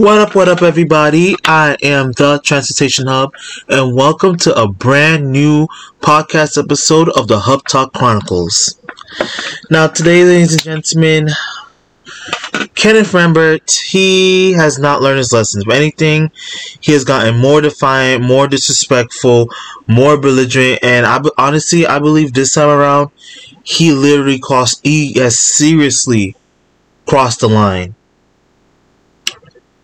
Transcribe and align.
What 0.00 0.16
up, 0.16 0.34
what 0.34 0.48
up, 0.48 0.62
everybody? 0.62 1.36
I 1.44 1.76
am 1.82 2.12
the 2.12 2.40
Transportation 2.42 3.06
Hub, 3.06 3.34
and 3.68 3.94
welcome 3.94 4.34
to 4.38 4.58
a 4.58 4.66
brand 4.66 5.30
new 5.30 5.68
podcast 6.00 6.56
episode 6.56 7.10
of 7.10 7.28
the 7.28 7.38
Hub 7.38 7.64
Talk 7.68 7.92
Chronicles. 7.92 8.80
Now, 9.68 9.88
today, 9.88 10.24
ladies 10.24 10.52
and 10.52 10.62
gentlemen, 10.62 11.28
Kenneth 12.74 13.12
Rembert, 13.12 13.78
he 13.78 14.54
has 14.54 14.78
not 14.78 15.02
learned 15.02 15.18
his 15.18 15.34
lessons. 15.34 15.64
If 15.66 15.70
anything, 15.74 16.30
he 16.80 16.92
has 16.92 17.04
gotten 17.04 17.36
more 17.36 17.60
defiant, 17.60 18.24
more 18.24 18.48
disrespectful, 18.48 19.50
more 19.86 20.16
belligerent, 20.16 20.78
and 20.82 21.04
I 21.04 21.20
honestly, 21.36 21.86
I 21.86 21.98
believe 21.98 22.32
this 22.32 22.54
time 22.54 22.70
around, 22.70 23.10
he 23.64 23.92
literally 23.92 24.38
crossed, 24.38 24.80
he 24.82 25.12
has 25.18 25.38
seriously 25.38 26.36
crossed 27.04 27.40
the 27.40 27.50
line. 27.50 27.96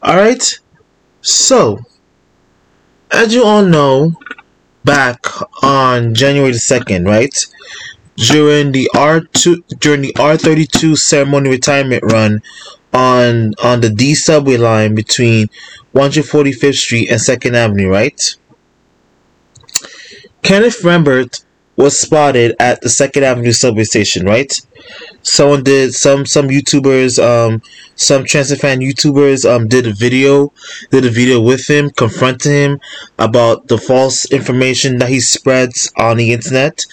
Alright? 0.03 0.61
So, 1.21 1.79
as 3.11 3.35
you 3.35 3.45
all 3.45 3.65
know, 3.65 4.15
back 4.85 5.27
on 5.63 6.15
January 6.15 6.53
the 6.53 6.59
2nd, 6.59 7.07
right? 7.07 7.35
During 8.17 8.73
the 8.73 8.89
R2 8.95 9.79
during 9.81 10.01
the 10.01 10.13
R32 10.15 10.97
ceremony 10.97 11.51
retirement 11.51 12.03
run 12.11 12.41
on 12.95 13.53
on 13.63 13.81
the 13.81 13.91
D 13.91 14.15
subway 14.15 14.57
line 14.57 14.95
between 14.95 15.49
145th 15.95 16.77
Street 16.77 17.11
and 17.11 17.21
2nd 17.21 17.55
Avenue, 17.55 17.89
right? 17.89 18.37
Kenneth 20.43 20.83
Rembert 20.83 21.45
was 21.77 21.99
spotted 21.99 22.57
at 22.59 22.81
the 22.81 22.89
2nd 22.89 23.23
Avenue 23.23 23.53
subway 23.53 23.85
station, 23.85 24.27
right? 24.27 24.53
Someone 25.23 25.63
did 25.63 25.93
some 25.93 26.25
some 26.25 26.49
YouTubers, 26.49 27.23
um, 27.23 27.63
some 27.97 28.25
transit 28.25 28.61
fan 28.61 28.81
YouTubers, 28.81 29.49
um, 29.49 29.69
did 29.69 29.87
a 29.87 29.93
video, 29.93 30.53
did 30.91 31.05
a 31.05 31.11
video 31.11 31.41
with 31.41 31.69
him, 31.69 31.91
confronting 31.91 32.53
him 32.53 32.81
about 33.19 33.69
the 33.69 33.79
false 33.79 34.31
information 34.33 34.99
that 34.99 35.09
he 35.09 35.21
spreads 35.21 35.93
on 35.97 36.17
the 36.17 36.33
internet. 36.33 36.85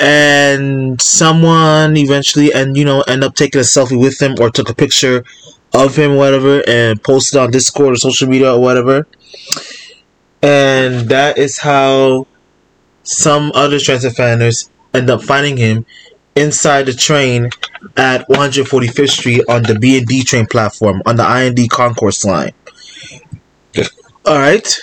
And 0.00 1.00
someone 1.00 1.96
eventually, 1.96 2.52
and 2.52 2.76
you 2.76 2.84
know, 2.84 3.02
end 3.02 3.24
up 3.24 3.34
taking 3.34 3.60
a 3.60 3.64
selfie 3.64 4.00
with 4.00 4.20
him 4.20 4.34
or 4.40 4.50
took 4.50 4.68
a 4.68 4.74
picture 4.74 5.24
of 5.72 5.96
him, 5.96 6.16
whatever, 6.16 6.62
and 6.66 7.02
posted 7.02 7.38
on 7.38 7.50
Discord 7.50 7.94
or 7.94 7.96
social 7.96 8.28
media 8.28 8.54
or 8.54 8.60
whatever. 8.60 9.06
And 10.42 11.08
that 11.08 11.38
is 11.38 11.58
how 11.58 12.26
some 13.04 13.52
other 13.54 13.78
transit 13.78 14.14
fanners 14.16 14.70
end 14.92 15.10
up 15.10 15.22
finding 15.22 15.56
him 15.56 15.86
inside 16.34 16.86
the 16.86 16.92
train 16.92 17.50
at 17.96 18.26
145th 18.28 19.08
Street 19.08 19.42
on 19.48 19.62
the 19.62 19.78
B&D 19.78 20.24
train 20.24 20.46
platform 20.46 21.02
on 21.06 21.16
the 21.16 21.24
IND 21.24 21.70
concourse 21.70 22.24
line. 22.24 22.52
All 24.26 24.38
right. 24.38 24.80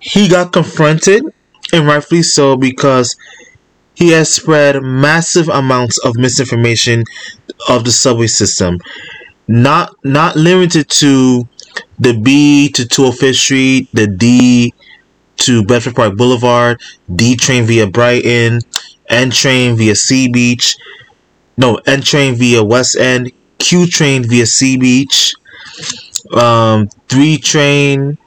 He 0.00 0.28
got 0.28 0.52
confronted, 0.52 1.24
and 1.72 1.86
rightfully 1.86 2.22
so, 2.22 2.56
because 2.56 3.16
he 3.94 4.10
has 4.10 4.32
spread 4.32 4.82
massive 4.82 5.48
amounts 5.48 5.98
of 5.98 6.16
misinformation 6.16 7.04
of 7.68 7.84
the 7.84 7.90
subway 7.90 8.26
system. 8.26 8.78
Not 9.46 9.94
not 10.04 10.36
limited 10.36 10.88
to 10.90 11.48
the 11.98 12.14
B 12.14 12.68
to 12.70 12.82
205th 12.82 13.34
Street, 13.34 13.88
the 13.92 14.06
D 14.06 14.74
to 15.38 15.64
Bedford 15.64 15.96
Park 15.96 16.16
Boulevard, 16.16 16.80
D 17.14 17.36
train 17.36 17.64
via 17.64 17.86
Brighton, 17.86 18.60
N 19.08 19.30
train 19.30 19.76
via 19.76 19.94
Sea 19.94 20.28
Beach, 20.28 20.76
no, 21.56 21.80
N 21.86 22.02
train 22.02 22.34
via 22.36 22.62
West 22.62 22.96
End, 22.96 23.32
Q 23.58 23.86
train 23.86 24.28
via 24.28 24.46
Sea 24.46 24.76
Beach, 24.76 25.34
um, 26.32 26.88
3 27.08 27.38
train 27.38 28.18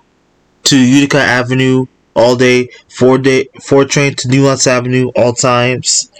to 0.63 0.77
Utica 0.77 1.19
Avenue 1.19 1.85
all 2.15 2.35
day, 2.35 2.69
4 2.89 3.17
day, 3.17 3.47
4 3.61 3.85
train 3.85 4.15
to 4.15 4.27
Nuance 4.27 4.67
Avenue 4.67 5.09
all 5.15 5.33
times. 5.33 6.11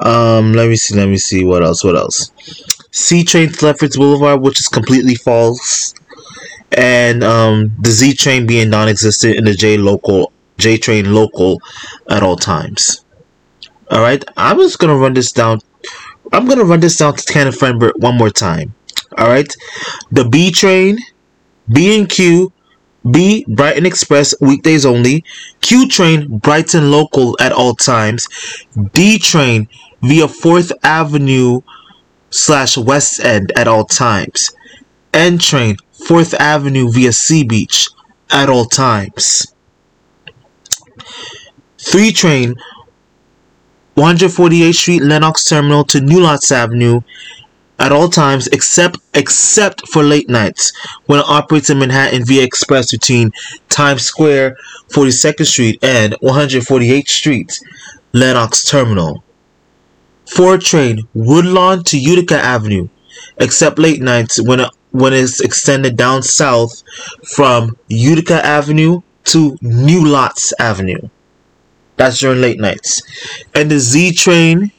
Um, 0.00 0.52
let 0.52 0.68
me 0.68 0.76
see, 0.76 0.94
let 0.94 1.08
me 1.08 1.16
see, 1.16 1.44
what 1.44 1.64
else, 1.64 1.82
what 1.82 1.96
else? 1.96 2.30
C 2.92 3.24
train 3.24 3.50
to 3.50 3.66
Lefferts 3.66 3.96
Boulevard, 3.96 4.40
which 4.40 4.60
is 4.60 4.68
completely 4.68 5.14
false 5.16 5.94
and 6.72 7.24
um, 7.24 7.72
the 7.80 7.90
Z 7.90 8.14
train 8.14 8.46
being 8.46 8.70
non-existent 8.70 9.36
in 9.36 9.44
the 9.44 9.54
J 9.54 9.76
local 9.76 10.32
J 10.58 10.76
train 10.76 11.14
local 11.14 11.60
at 12.08 12.22
all 12.22 12.36
times. 12.36 13.04
All 13.90 14.00
right, 14.00 14.22
I'm 14.36 14.58
just 14.58 14.78
gonna 14.78 14.96
run 14.96 15.14
this 15.14 15.32
down. 15.32 15.60
I'm 16.32 16.46
gonna 16.46 16.64
run 16.64 16.80
this 16.80 16.96
down 16.96 17.14
to 17.16 17.32
Kenneth 17.32 17.58
Rembert 17.60 17.98
one 17.98 18.16
more 18.16 18.30
time. 18.30 18.74
All 19.16 19.28
right, 19.28 19.52
the 20.12 20.28
B 20.28 20.50
train, 20.50 20.98
B 21.72 21.98
and 21.98 22.08
Q, 22.08 22.52
B 23.10 23.46
Brighton 23.48 23.86
Express 23.86 24.34
weekdays 24.40 24.84
only, 24.84 25.24
Q 25.62 25.88
train 25.88 26.38
Brighton 26.38 26.90
local 26.90 27.36
at 27.40 27.52
all 27.52 27.74
times, 27.74 28.26
D 28.92 29.18
train 29.18 29.68
via 30.02 30.28
Fourth 30.28 30.72
Avenue 30.82 31.62
slash 32.30 32.76
West 32.76 33.24
End 33.24 33.52
at 33.56 33.66
all 33.66 33.84
times, 33.84 34.50
N 35.14 35.38
train 35.38 35.76
4th 36.00 36.34
Avenue 36.34 36.90
via 36.90 37.12
Sea 37.12 37.44
Beach 37.44 37.88
at 38.30 38.48
all 38.48 38.64
times. 38.64 39.46
3 41.78 42.12
train 42.12 42.54
148th 43.96 44.74
Street 44.74 45.02
Lenox 45.02 45.44
Terminal 45.44 45.84
to 45.84 46.00
New 46.00 46.20
Lots 46.20 46.52
Avenue 46.52 47.00
at 47.78 47.92
all 47.92 48.08
times 48.08 48.46
except 48.48 48.98
except 49.14 49.88
for 49.88 50.02
late 50.02 50.28
nights 50.28 50.72
when 51.06 51.20
it 51.20 51.26
operates 51.28 51.70
in 51.70 51.78
Manhattan 51.78 52.24
via 52.24 52.42
express 52.42 52.90
between 52.90 53.32
Times 53.68 54.02
Square, 54.02 54.56
42nd 54.92 55.46
Street 55.46 55.78
and 55.82 56.14
148th 56.22 57.08
Street 57.08 57.60
Lenox 58.12 58.64
Terminal. 58.64 59.24
4 60.26 60.58
train 60.58 61.08
Woodlawn 61.14 61.84
to 61.84 61.98
Utica 61.98 62.38
Avenue 62.38 62.88
except 63.38 63.78
late 63.78 64.00
nights 64.00 64.40
when 64.40 64.60
it 64.60 64.70
when 64.90 65.12
it's 65.12 65.40
extended 65.40 65.96
down 65.96 66.22
south 66.22 66.82
from 67.24 67.76
Utica 67.88 68.44
Avenue 68.44 69.02
to 69.24 69.56
New 69.60 70.06
Lots 70.06 70.52
Avenue. 70.58 71.08
That's 71.96 72.18
during 72.18 72.40
late 72.40 72.60
nights. 72.60 73.02
And 73.54 73.70
the 73.70 73.78
Z 73.78 74.12
train, 74.12 74.72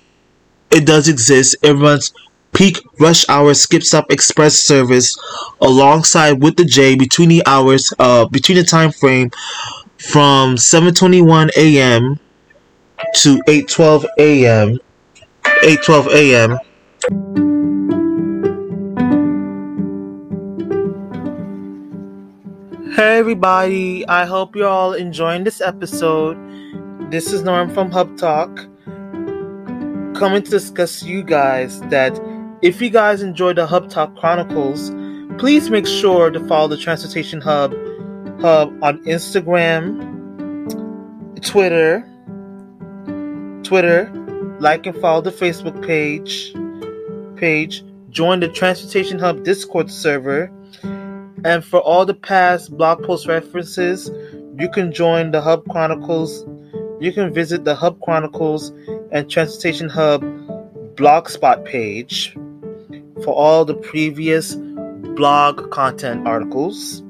it 0.71 0.85
does 0.85 1.07
exist. 1.07 1.55
It 1.61 1.73
runs 1.73 2.13
peak 2.53 2.79
rush 2.99 3.27
hour 3.29 3.53
skip 3.53 3.83
stop 3.83 4.11
express 4.11 4.55
service 4.55 5.17
alongside 5.61 6.41
with 6.41 6.55
the 6.55 6.65
J 6.65 6.95
between 6.95 7.29
the 7.29 7.43
hours 7.45 7.93
uh 7.99 8.25
between 8.25 8.57
the 8.57 8.63
time 8.63 8.91
frame 8.91 9.29
from 9.97 10.55
7:21 10.55 11.51
a.m. 11.55 12.19
to 13.15 13.37
8:12 13.47 14.05
a.m. 14.17 14.79
8:12 15.43 16.07
a.m. 16.13 17.98
Hey 22.99 23.17
everybody, 23.17 24.05
I 24.09 24.25
hope 24.25 24.57
you're 24.57 24.67
all 24.67 24.91
enjoying 24.91 25.45
this 25.45 25.61
episode. 25.61 26.37
This 27.09 27.31
is 27.31 27.43
Norm 27.43 27.73
from 27.73 27.91
Hub 27.91 28.17
Talk. 28.17 28.53
Coming 30.17 30.43
to 30.43 30.51
discuss 30.51 31.01
you 31.01 31.23
guys 31.23 31.79
that 31.83 32.19
if 32.61 32.81
you 32.81 32.89
guys 32.89 33.21
enjoy 33.21 33.53
the 33.53 33.65
Hub 33.65 33.89
Talk 33.89 34.17
Chronicles, 34.17 34.91
please 35.39 35.69
make 35.69 35.87
sure 35.87 36.29
to 36.29 36.45
follow 36.45 36.67
the 36.67 36.75
Transportation 36.75 37.39
Hub 37.39 37.71
Hub 38.41 38.77
on 38.83 39.01
Instagram, 39.05 39.95
Twitter, 41.41 42.01
Twitter, 43.63 44.11
like 44.59 44.85
and 44.85 44.97
follow 44.97 45.21
the 45.21 45.31
Facebook 45.31 45.87
page, 45.87 46.53
page, 47.39 47.81
join 48.09 48.41
the 48.41 48.49
Transportation 48.49 49.19
Hub 49.19 49.45
Discord 49.45 49.89
server 49.89 50.51
and 51.45 51.63
for 51.63 51.79
all 51.79 52.05
the 52.05 52.13
past 52.13 52.75
blog 52.75 53.03
post 53.03 53.27
references, 53.27 54.11
you 54.57 54.69
can 54.69 54.91
join 54.91 55.31
the 55.31 55.41
Hub 55.41 55.65
Chronicles. 55.69 56.45
You 56.99 57.13
can 57.13 57.33
visit 57.33 57.63
the 57.63 57.75
Hub 57.75 57.99
Chronicles 58.01 58.71
and 59.11 59.29
Transportation 59.29 59.89
Hub 59.89 60.21
blogspot 60.95 61.63
page 61.65 62.33
for 63.23 63.33
all 63.33 63.63
the 63.63 63.75
previous 63.75 64.55
blog 65.15 65.71
content 65.71 66.27
articles. 66.27 67.03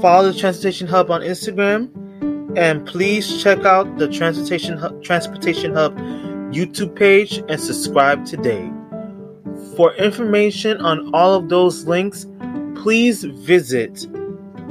Follow 0.00 0.30
the 0.32 0.38
Transportation 0.38 0.86
Hub 0.86 1.10
on 1.10 1.22
Instagram 1.22 1.90
and 2.56 2.86
please 2.86 3.42
check 3.42 3.64
out 3.64 3.98
the 3.98 4.08
Transportation 4.08 4.76
Hub, 4.76 5.02
Transportation 5.02 5.74
Hub 5.74 5.96
YouTube 6.52 6.94
page 6.94 7.42
and 7.48 7.60
subscribe 7.60 8.24
today. 8.24 8.70
For 9.76 9.94
information 9.94 10.80
on 10.80 11.14
all 11.14 11.34
of 11.34 11.48
those 11.48 11.86
links, 11.86 12.26
please 12.76 13.24
visit 13.24 14.06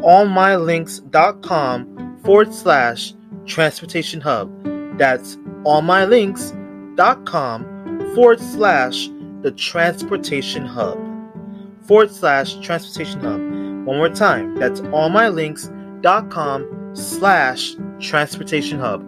allmylinks.com 0.02 2.20
forward 2.24 2.54
slash 2.54 3.14
transportation 3.46 4.22
hub. 4.22 4.50
That's 4.98 5.36
allmylinks.com 5.64 8.14
forward 8.16 8.40
slash 8.40 9.10
the 9.42 9.52
transportation 9.52 10.66
hub. 10.66 10.98
Forward 11.86 12.12
slash 12.12 12.56
transportation 12.60 13.20
hub. 13.20 13.42
One 13.86 13.98
more 13.98 14.08
time. 14.10 14.56
That's 14.56 14.80
allmylinks.com 14.80 16.96
slash 16.96 17.76
transportation 18.00 18.80
hub. 18.80 19.04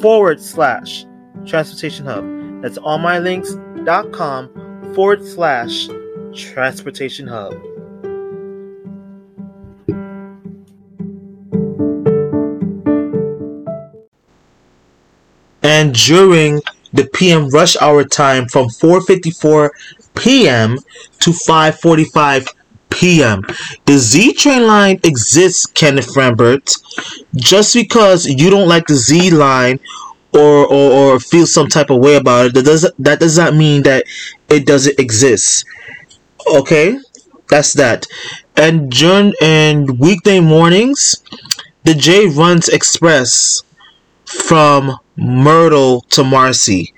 Forward 0.00 0.40
slash 0.40 1.04
transportation 1.46 2.06
hub. 2.06 2.24
That's 2.62 2.78
allmylinks.com 2.78 4.57
forward 4.94 5.24
slash 5.24 5.88
transportation 6.34 7.26
hub. 7.26 7.54
and 15.62 15.94
during 15.94 16.60
the 16.92 17.06
PM 17.12 17.48
rush 17.50 17.76
hour 17.80 18.02
time 18.04 18.48
from 18.48 18.68
4:54 18.68 19.70
p.m. 20.14 20.78
to 21.20 21.30
5:45 21.30 22.46
p.m. 22.90 23.42
The 23.84 23.98
Z 23.98 24.32
train 24.34 24.66
line 24.66 24.98
exists, 25.04 25.66
Kenneth 25.66 26.14
Rembert. 26.16 26.66
Just 27.34 27.74
because 27.74 28.26
you 28.26 28.50
don't 28.50 28.68
like 28.68 28.86
the 28.86 28.94
Z 28.94 29.30
line 29.30 29.78
or, 30.32 30.66
or, 30.66 31.14
or 31.14 31.20
feel 31.20 31.46
some 31.46 31.68
type 31.68 31.90
of 31.90 31.98
way 32.00 32.16
about 32.16 32.46
it, 32.46 32.54
that 32.54 32.64
doesn't 32.64 32.94
that 33.02 33.20
does 33.20 33.38
not 33.38 33.54
mean 33.54 33.82
that 33.82 34.04
it 34.48 34.66
doesn't 34.66 34.98
exist. 34.98 35.64
Okay, 36.46 36.98
that's 37.48 37.72
that. 37.74 38.06
And 38.56 38.90
during 38.90 39.32
and 39.40 39.98
weekday 39.98 40.40
mornings, 40.40 41.16
the 41.84 41.94
J 41.94 42.26
runs 42.26 42.68
express 42.68 43.62
from 44.24 44.98
Myrtle 45.16 46.02
to 46.10 46.24
Marcy, 46.24 46.92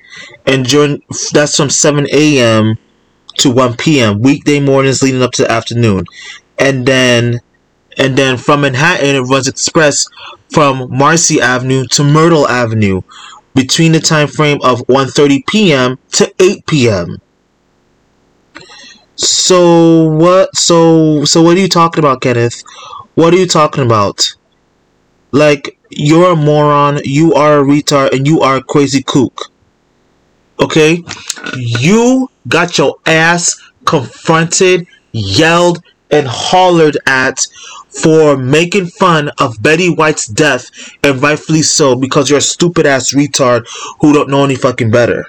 and 0.46 0.64
during 0.64 1.02
that's 1.32 1.56
from 1.56 1.70
7 1.70 2.06
a.m. 2.12 2.78
to 3.38 3.50
1 3.50 3.76
p.m. 3.76 4.20
weekday 4.20 4.60
mornings 4.60 5.02
leading 5.02 5.22
up 5.22 5.32
to 5.32 5.42
the 5.42 5.50
afternoon, 5.50 6.04
and 6.58 6.86
then 6.86 7.40
and 7.98 8.16
then 8.16 8.36
from 8.36 8.62
Manhattan 8.62 9.16
it 9.16 9.20
runs 9.20 9.48
express 9.48 10.06
from 10.50 10.88
Marcy 10.90 11.40
Avenue 11.40 11.84
to 11.92 12.04
Myrtle 12.04 12.48
Avenue 12.48 13.02
between 13.54 13.92
the 13.92 14.00
time 14.00 14.28
frame 14.28 14.58
of 14.62 14.80
1:30 14.86 15.46
p.m. 15.46 15.98
to 16.12 16.32
8 16.38 16.66
p.m. 16.66 17.18
So 19.16 20.04
what? 20.08 20.56
So 20.56 21.24
so 21.24 21.42
what 21.42 21.56
are 21.56 21.60
you 21.60 21.68
talking 21.68 22.02
about, 22.02 22.22
Kenneth? 22.22 22.62
What 23.14 23.34
are 23.34 23.38
you 23.38 23.46
talking 23.46 23.84
about? 23.84 24.34
Like 25.32 25.78
you're 25.90 26.32
a 26.32 26.36
moron, 26.36 27.00
you 27.04 27.34
are 27.34 27.60
a 27.60 27.64
retard, 27.64 28.12
and 28.12 28.26
you 28.26 28.40
are 28.40 28.56
a 28.56 28.62
crazy 28.62 29.02
kook. 29.02 29.50
Okay? 30.60 31.02
You 31.56 32.30
got 32.48 32.78
your 32.78 32.96
ass 33.06 33.60
confronted, 33.84 34.86
yelled, 35.12 35.82
and 36.10 36.26
hollered 36.26 36.98
at 37.06 37.46
for 37.90 38.36
making 38.36 38.86
fun 38.86 39.30
of 39.38 39.62
Betty 39.62 39.88
White's 39.88 40.26
death, 40.26 40.70
and 41.02 41.20
rightfully 41.22 41.62
so, 41.62 41.96
because 41.96 42.30
you're 42.30 42.38
a 42.38 42.42
stupid 42.42 42.86
ass 42.86 43.12
retard 43.12 43.66
who 44.00 44.12
don't 44.12 44.30
know 44.30 44.44
any 44.44 44.56
fucking 44.56 44.90
better. 44.90 45.24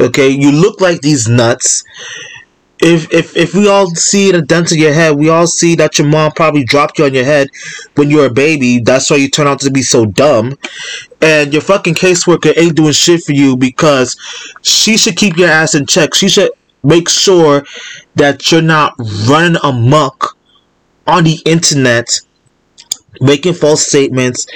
Okay? 0.00 0.28
You 0.28 0.50
look 0.50 0.80
like 0.80 1.00
these 1.00 1.28
nuts 1.28 1.84
if 2.80 3.12
if 3.12 3.36
if 3.36 3.54
we 3.54 3.68
all 3.68 3.86
see 3.94 4.32
the 4.32 4.42
dent 4.42 4.72
in 4.72 4.78
your 4.78 4.92
head, 4.92 5.16
we 5.16 5.28
all 5.28 5.46
see 5.46 5.74
that 5.76 5.98
your 5.98 6.08
mom 6.08 6.32
probably 6.32 6.64
dropped 6.64 6.98
you 6.98 7.04
on 7.04 7.14
your 7.14 7.24
head 7.24 7.48
when 7.94 8.10
you 8.10 8.18
were 8.18 8.26
a 8.26 8.32
baby. 8.32 8.80
That's 8.80 9.10
why 9.10 9.16
you 9.16 9.30
turn 9.30 9.46
out 9.46 9.60
to 9.60 9.70
be 9.70 9.82
so 9.82 10.06
dumb. 10.06 10.58
And 11.20 11.52
your 11.52 11.62
fucking 11.62 11.94
caseworker 11.94 12.56
ain't 12.56 12.76
doing 12.76 12.92
shit 12.92 13.22
for 13.22 13.32
you 13.32 13.56
because 13.56 14.16
she 14.62 14.98
should 14.98 15.16
keep 15.16 15.36
your 15.36 15.48
ass 15.48 15.74
in 15.74 15.86
check. 15.86 16.14
She 16.14 16.28
should 16.28 16.50
make 16.82 17.08
sure 17.08 17.64
that 18.16 18.50
you're 18.52 18.60
not 18.60 18.94
running 19.26 19.60
amok 19.62 20.33
on 21.06 21.24
the 21.24 21.38
internet, 21.44 22.20
making 23.20 23.54
false 23.54 23.86
statements 23.86 24.46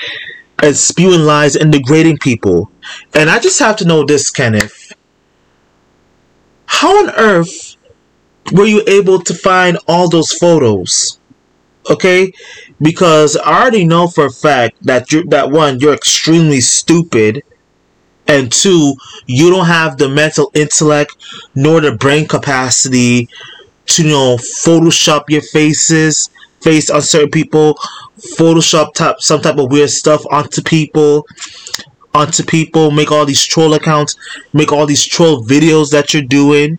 and 0.62 0.77
spewing 0.77 1.21
lies 1.21 1.56
and 1.56 1.73
degrading 1.73 2.19
people. 2.19 2.71
And 3.15 3.31
I 3.31 3.39
just 3.39 3.59
have 3.59 3.77
to 3.77 3.85
know 3.85 4.05
this, 4.05 4.31
Kenneth. 4.31 4.93
How 6.67 7.05
on 7.05 7.11
earth 7.11 7.77
were 8.53 8.67
you 8.67 8.83
able 8.87 9.21
to 9.21 9.35
find 9.35 9.79
all 9.87 10.09
those 10.09 10.33
photos? 10.33 11.19
Okay? 11.91 12.33
Because 12.81 13.37
I 13.37 13.62
already 13.62 13.85
know 13.85 14.09
for 14.09 14.27
a 14.27 14.31
fact 14.31 14.77
that 14.83 15.12
you 15.12 15.25
that 15.25 15.51
one, 15.51 15.81
you're 15.81 15.94
extremely 15.94 16.61
stupid. 16.61 17.43
And 18.27 18.53
two, 18.53 18.94
you 19.27 19.51
don't 19.51 19.67
have 19.67 19.97
the 19.97 20.09
mental 20.09 20.51
intellect 20.55 21.17
nor 21.55 21.81
the 21.81 21.93
brain 21.93 22.29
capacity 22.29 23.29
to 23.88 24.02
you 24.02 24.11
know 24.11 24.37
Photoshop 24.37 25.25
your 25.29 25.43
faces, 25.43 26.31
face 26.61 26.90
on 26.90 27.02
certain 27.02 27.31
people, 27.31 27.75
Photoshop 28.19 28.94
type, 28.94 29.20
some 29.20 29.40
type 29.40 29.58
of 29.58 29.70
weird 29.70 29.90
stuff 29.90 30.23
onto 30.31 30.62
people, 30.62 31.26
onto 32.14 32.44
people, 32.44 32.90
make 32.90 33.12
all 33.12 33.25
these 33.25 33.44
troll 33.44 33.75
accounts, 33.75 34.17
make 34.52 34.73
all 34.73 34.87
these 34.87 35.05
troll 35.05 35.44
videos 35.44 35.90
that 35.90 36.12
you're 36.14 36.23
doing 36.23 36.79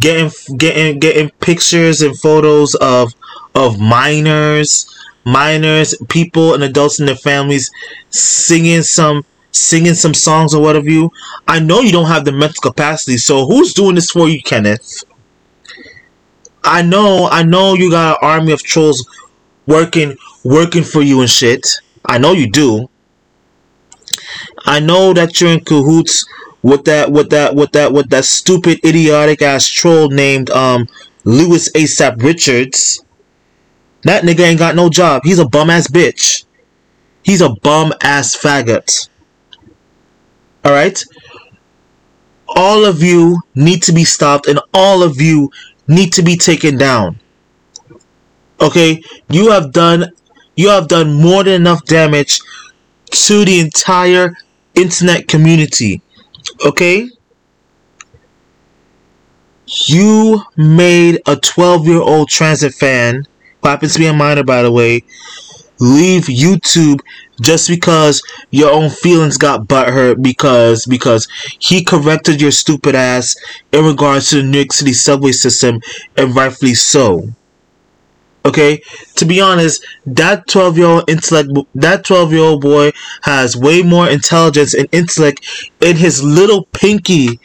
getting 0.00 0.30
getting 0.56 0.98
getting 0.98 1.30
pictures 1.40 2.02
and 2.02 2.18
photos 2.18 2.74
of 2.76 3.12
of 3.54 3.80
minors 3.80 4.86
minors 5.24 5.94
people 6.08 6.54
and 6.54 6.62
adults 6.62 6.98
and 6.98 7.08
their 7.08 7.16
families 7.16 7.70
singing 8.10 8.82
some 8.82 9.24
singing 9.52 9.94
some 9.94 10.12
songs 10.12 10.54
or 10.54 10.62
whatever 10.62 10.90
you. 10.90 11.10
I 11.48 11.60
know 11.60 11.80
you 11.80 11.90
don't 11.90 12.06
have 12.06 12.24
the 12.24 12.32
mental 12.32 12.60
capacity 12.60 13.16
so 13.16 13.46
who's 13.46 13.72
doing 13.72 13.94
this 13.94 14.10
for 14.10 14.28
you 14.28 14.40
kenneth 14.42 15.04
i 16.66 16.82
know 16.82 17.28
i 17.30 17.42
know 17.42 17.74
you 17.74 17.90
got 17.90 18.18
an 18.22 18.28
army 18.28 18.52
of 18.52 18.62
trolls 18.62 19.08
working 19.66 20.16
working 20.44 20.84
for 20.84 21.02
you 21.02 21.20
and 21.20 21.30
shit 21.30 21.66
i 22.04 22.18
know 22.18 22.32
you 22.32 22.50
do 22.50 22.88
i 24.66 24.78
know 24.78 25.12
that 25.12 25.40
you're 25.40 25.50
in 25.50 25.60
cahoots 25.60 26.26
with 26.62 26.84
that 26.84 27.10
with 27.10 27.30
that 27.30 27.54
with 27.54 27.72
that 27.72 27.92
with 27.92 28.10
that 28.10 28.24
stupid 28.24 28.78
idiotic 28.84 29.40
ass 29.42 29.66
troll 29.66 30.08
named 30.10 30.50
um 30.50 30.86
Lewis 31.26 31.72
ASAP 31.72 32.22
Richards. 32.22 33.04
That 34.02 34.22
nigga 34.22 34.40
ain't 34.40 34.60
got 34.60 34.76
no 34.76 34.88
job. 34.88 35.22
He's 35.24 35.40
a 35.40 35.48
bum 35.48 35.70
ass 35.70 35.88
bitch. 35.88 36.44
He's 37.24 37.40
a 37.40 37.50
bum 37.50 37.92
ass 38.00 38.36
faggot. 38.36 39.08
Alright? 40.64 41.02
All 42.46 42.84
of 42.84 43.02
you 43.02 43.40
need 43.56 43.82
to 43.82 43.92
be 43.92 44.04
stopped 44.04 44.46
and 44.46 44.60
all 44.72 45.02
of 45.02 45.20
you 45.20 45.50
need 45.88 46.12
to 46.14 46.22
be 46.22 46.36
taken 46.36 46.76
down. 46.76 47.20
Okay? 48.60 49.02
You 49.28 49.50
have 49.50 49.72
done 49.72 50.12
you 50.56 50.68
have 50.68 50.88
done 50.88 51.12
more 51.12 51.44
than 51.44 51.54
enough 51.54 51.84
damage 51.84 52.40
to 53.10 53.44
the 53.44 53.60
entire 53.60 54.34
internet 54.74 55.28
community. 55.28 56.00
Okay? 56.64 57.08
You 59.86 60.42
made 60.56 61.20
a 61.26 61.36
12 61.36 61.86
year 61.86 62.00
old 62.00 62.28
transit 62.28 62.72
fan, 62.74 63.26
who 63.62 63.68
happens 63.68 63.94
to 63.94 63.98
be 63.98 64.06
a 64.06 64.14
minor 64.14 64.44
by 64.44 64.62
the 64.62 64.72
way, 64.72 65.04
leave 65.78 66.24
YouTube 66.24 67.00
just 67.40 67.68
because 67.68 68.22
your 68.50 68.72
own 68.72 68.90
feelings 68.90 69.36
got 69.36 69.68
butthurt 69.68 70.22
because 70.22 70.86
because 70.86 71.28
he 71.58 71.84
corrected 71.84 72.40
your 72.40 72.50
stupid 72.50 72.94
ass 72.94 73.36
in 73.72 73.84
regards 73.84 74.30
to 74.30 74.36
the 74.36 74.42
New 74.42 74.58
York 74.58 74.72
City 74.72 74.92
subway 74.92 75.32
system 75.32 75.80
and 76.16 76.34
rightfully 76.34 76.74
so. 76.74 77.28
Okay, 78.44 78.80
to 79.16 79.24
be 79.24 79.40
honest, 79.40 79.84
that 80.06 80.46
twelve 80.46 80.78
year 80.78 80.86
old 80.86 81.10
intellect, 81.10 81.50
that 81.74 82.04
twelve 82.04 82.32
year 82.32 82.42
old 82.42 82.62
boy 82.62 82.92
has 83.22 83.56
way 83.56 83.82
more 83.82 84.08
intelligence 84.08 84.72
and 84.72 84.88
intellect 84.92 85.72
in 85.80 85.96
his 85.96 86.22
little 86.22 86.64
pinky 86.66 87.40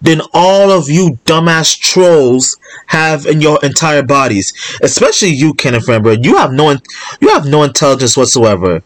than 0.00 0.20
all 0.34 0.70
of 0.70 0.88
you 0.88 1.18
dumbass 1.24 1.78
trolls 1.78 2.56
have 2.86 3.26
in 3.26 3.40
your 3.40 3.58
entire 3.62 4.02
bodies. 4.02 4.52
Especially 4.82 5.30
you, 5.30 5.54
Kenneth 5.54 5.86
Rembert. 5.86 6.24
You 6.24 6.36
have 6.36 6.52
no, 6.52 6.76
you 7.20 7.28
have 7.30 7.46
no 7.46 7.62
intelligence 7.62 8.16
whatsoever. 8.16 8.82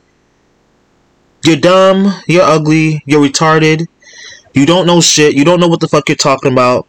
You're 1.44 1.56
dumb. 1.56 2.12
You're 2.26 2.44
ugly. 2.44 3.02
You're 3.06 3.26
retarded. 3.26 3.86
You 4.54 4.66
don't 4.66 4.86
know 4.86 5.00
shit. 5.00 5.34
You 5.34 5.44
don't 5.44 5.60
know 5.60 5.68
what 5.68 5.80
the 5.80 5.88
fuck 5.88 6.08
you're 6.08 6.16
talking 6.16 6.52
about. 6.52 6.86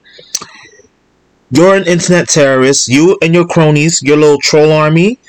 You're 1.51 1.75
an 1.75 1.85
internet 1.85 2.29
terrorist. 2.29 2.87
You 2.87 3.17
and 3.21 3.33
your 3.33 3.45
cronies, 3.45 4.01
your 4.01 4.17
little 4.17 4.39
troll 4.39 4.71
army, 4.71 5.19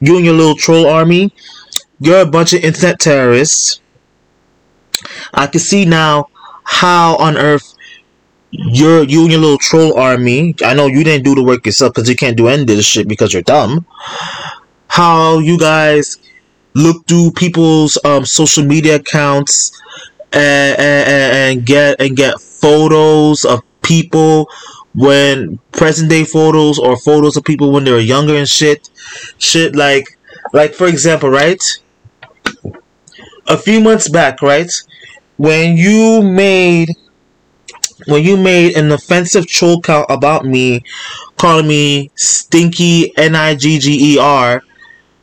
you 0.00 0.16
and 0.16 0.24
your 0.24 0.34
little 0.34 0.56
troll 0.56 0.86
army, 0.86 1.32
you're 2.00 2.20
a 2.20 2.26
bunch 2.26 2.52
of 2.52 2.64
internet 2.64 2.98
terrorists. 2.98 3.80
I 5.34 5.46
can 5.46 5.60
see 5.60 5.84
now 5.84 6.28
how 6.64 7.16
on 7.16 7.36
earth 7.36 7.75
you're 8.50 9.02
you 9.04 9.22
and 9.22 9.32
your 9.32 9.40
little 9.40 9.58
troll 9.58 9.98
army. 9.98 10.54
I 10.64 10.74
know 10.74 10.86
you 10.86 11.04
didn't 11.04 11.24
do 11.24 11.34
the 11.34 11.42
work 11.42 11.66
yourself 11.66 11.94
because 11.94 12.08
you 12.08 12.16
can't 12.16 12.36
do 12.36 12.48
any 12.48 12.62
of 12.62 12.68
this 12.68 12.86
shit 12.86 13.08
because 13.08 13.32
you're 13.32 13.42
dumb. 13.42 13.86
How 14.88 15.38
you 15.38 15.58
guys 15.58 16.18
look 16.74 17.06
through 17.06 17.32
people's 17.32 17.98
um, 18.04 18.24
social 18.24 18.64
media 18.64 18.96
accounts 18.96 19.80
and, 20.32 20.78
and, 20.78 21.08
and 21.08 21.66
get 21.66 22.00
and 22.00 22.16
get 22.16 22.40
photos 22.40 23.44
of 23.44 23.62
people 23.82 24.48
when 24.94 25.58
present 25.72 26.08
day 26.08 26.24
photos 26.24 26.78
or 26.78 26.96
photos 26.96 27.36
of 27.36 27.44
people 27.44 27.72
when 27.72 27.84
they 27.84 27.92
were 27.92 27.98
younger 27.98 28.36
and 28.36 28.48
shit. 28.48 28.90
Shit 29.38 29.74
like 29.74 30.18
like 30.52 30.74
for 30.74 30.86
example, 30.86 31.30
right? 31.30 31.62
A 33.48 33.56
few 33.56 33.80
months 33.80 34.08
back, 34.08 34.42
right? 34.42 34.70
When 35.36 35.76
you 35.76 36.22
made 36.22 36.88
when 38.06 38.22
you 38.22 38.36
made 38.36 38.76
an 38.76 38.92
offensive 38.92 39.46
troll 39.46 39.80
count 39.80 40.06
about 40.10 40.44
me, 40.44 40.84
calling 41.36 41.66
me 41.66 42.10
Stinky 42.14 43.16
N 43.16 43.34
I 43.34 43.54
G 43.54 43.78
G 43.78 44.14
E 44.14 44.18
R, 44.18 44.62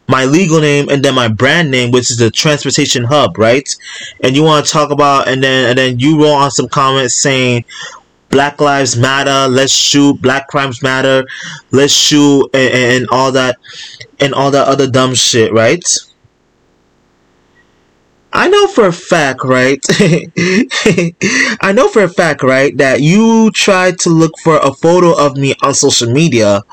my 0.07 0.25
legal 0.25 0.59
name, 0.59 0.89
and 0.89 1.03
then 1.03 1.15
my 1.15 1.27
brand 1.27 1.71
name, 1.71 1.91
which 1.91 2.11
is 2.11 2.17
the 2.17 2.31
Transportation 2.31 3.03
Hub, 3.03 3.37
right? 3.37 3.73
And 4.23 4.35
you 4.35 4.43
want 4.43 4.65
to 4.65 4.71
talk 4.71 4.91
about, 4.91 5.27
and 5.27 5.43
then 5.43 5.69
and 5.69 5.77
then 5.77 5.99
you 5.99 6.21
roll 6.21 6.33
on 6.33 6.51
some 6.51 6.67
comments 6.67 7.15
saying, 7.15 7.65
Black 8.29 8.59
Lives 8.59 8.97
Matter, 8.97 9.47
let's 9.47 9.71
shoot, 9.71 10.19
Black 10.21 10.47
Crimes 10.47 10.81
Matter, 10.81 11.23
let's 11.71 11.93
shoot, 11.93 12.49
and, 12.53 12.73
and 12.73 13.07
all 13.11 13.31
that, 13.31 13.57
and 14.19 14.33
all 14.33 14.49
that 14.51 14.67
other 14.67 14.89
dumb 14.89 15.13
shit, 15.13 15.53
right? 15.53 15.83
I 18.35 18.49
know 18.49 18.67
for 18.67 18.87
a 18.87 18.91
fact, 18.91 19.43
right? 19.43 19.79
I 21.61 21.71
know 21.71 21.87
for 21.87 22.03
a 22.03 22.09
fact, 22.09 22.41
right, 22.41 22.75
that 22.77 23.01
you 23.01 23.51
tried 23.51 23.99
to 23.99 24.09
look 24.09 24.31
for 24.43 24.57
a 24.57 24.73
photo 24.73 25.13
of 25.15 25.37
me 25.37 25.53
on 25.61 25.75
social 25.75 26.11
media, 26.11 26.63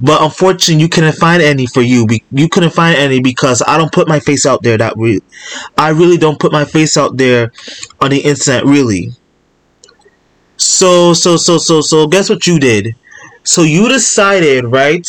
but 0.00 0.22
unfortunately, 0.22 0.82
you 0.82 0.88
couldn't 0.88 1.16
find 1.16 1.42
any 1.42 1.66
for 1.66 1.82
you. 1.82 2.08
You 2.30 2.48
couldn't 2.48 2.72
find 2.72 2.96
any 2.96 3.20
because 3.20 3.62
I 3.66 3.76
don't 3.76 3.92
put 3.92 4.08
my 4.08 4.18
face 4.18 4.46
out 4.46 4.62
there. 4.62 4.78
That 4.78 4.96
we, 4.96 5.20
I 5.76 5.90
really 5.90 6.16
don't 6.16 6.40
put 6.40 6.52
my 6.52 6.64
face 6.64 6.96
out 6.96 7.18
there 7.18 7.52
on 8.00 8.10
the 8.10 8.20
internet, 8.20 8.64
really. 8.64 9.10
So, 10.56 11.12
so, 11.12 11.36
so, 11.36 11.58
so, 11.58 11.82
so, 11.82 12.06
guess 12.06 12.30
what 12.30 12.46
you 12.46 12.58
did? 12.58 12.96
So 13.42 13.62
you 13.62 13.88
decided, 13.88 14.64
right, 14.64 15.06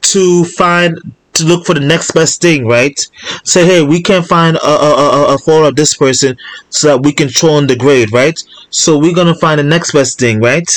to 0.00 0.44
find 0.44 0.98
to 1.38 1.44
look 1.44 1.66
for 1.66 1.74
the 1.74 1.80
next 1.80 2.12
best 2.12 2.40
thing, 2.40 2.66
right? 2.66 2.98
Say, 3.44 3.66
hey, 3.66 3.82
we 3.82 4.02
can 4.02 4.22
find 4.22 4.56
a, 4.56 4.66
a, 4.66 4.92
a, 4.94 5.34
a 5.34 5.38
photo 5.38 5.68
of 5.68 5.76
this 5.76 5.94
person 5.94 6.36
so 6.70 6.88
that 6.88 7.02
we 7.02 7.12
can 7.12 7.28
troll 7.28 7.58
and 7.58 7.68
degrade, 7.68 8.12
right? 8.12 8.38
So 8.70 8.98
we're 8.98 9.14
gonna 9.14 9.34
find 9.34 9.58
the 9.58 9.64
next 9.64 9.92
best 9.92 10.18
thing, 10.18 10.40
right? 10.40 10.68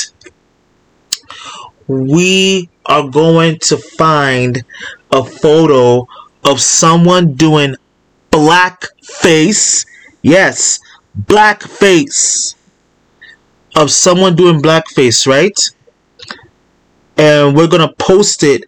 We 1.86 2.70
are 2.86 3.08
going 3.08 3.58
to 3.60 3.76
find 3.76 4.64
a 5.10 5.24
photo 5.24 6.06
of 6.44 6.60
someone 6.60 7.34
doing 7.34 7.76
blackface. 8.30 9.86
Yes, 10.22 10.78
blackface. 11.20 12.54
Of 13.74 13.90
someone 13.90 14.36
doing 14.36 14.60
blackface, 14.60 15.26
right? 15.26 15.58
And 17.16 17.56
we're 17.56 17.68
gonna 17.68 17.92
post 17.98 18.42
it 18.42 18.64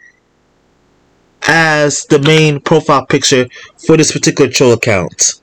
as 1.47 2.05
the 2.07 2.19
main 2.19 2.61
profile 2.61 3.07
picture 3.07 3.47
for 3.87 3.97
this 3.97 4.13
particular 4.13 4.51
troll 4.51 4.73
account. 4.73 5.35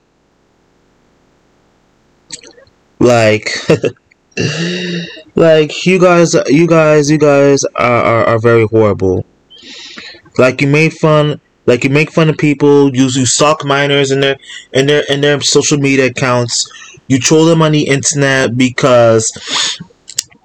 Like, 2.98 3.50
like 5.34 5.86
you 5.86 5.98
guys, 5.98 6.34
you 6.48 6.66
guys, 6.66 7.10
you 7.10 7.18
guys 7.18 7.64
are, 7.64 8.02
are, 8.04 8.24
are 8.26 8.38
very 8.38 8.66
horrible. 8.66 9.24
Like 10.38 10.60
you 10.60 10.68
made 10.68 10.92
fun, 10.94 11.40
like 11.66 11.84
you 11.84 11.90
make 11.90 12.10
fun 12.10 12.28
of 12.30 12.38
people. 12.38 12.94
You 12.94 13.04
you 13.04 13.26
stalk 13.26 13.64
minors 13.64 14.10
in 14.10 14.20
their 14.20 14.36
in 14.72 14.86
their 14.86 15.04
in 15.08 15.20
their 15.20 15.40
social 15.40 15.78
media 15.78 16.06
accounts. 16.06 16.70
You 17.08 17.18
troll 17.18 17.44
them 17.44 17.60
on 17.62 17.72
the 17.72 17.82
internet 17.82 18.56
because 18.56 19.30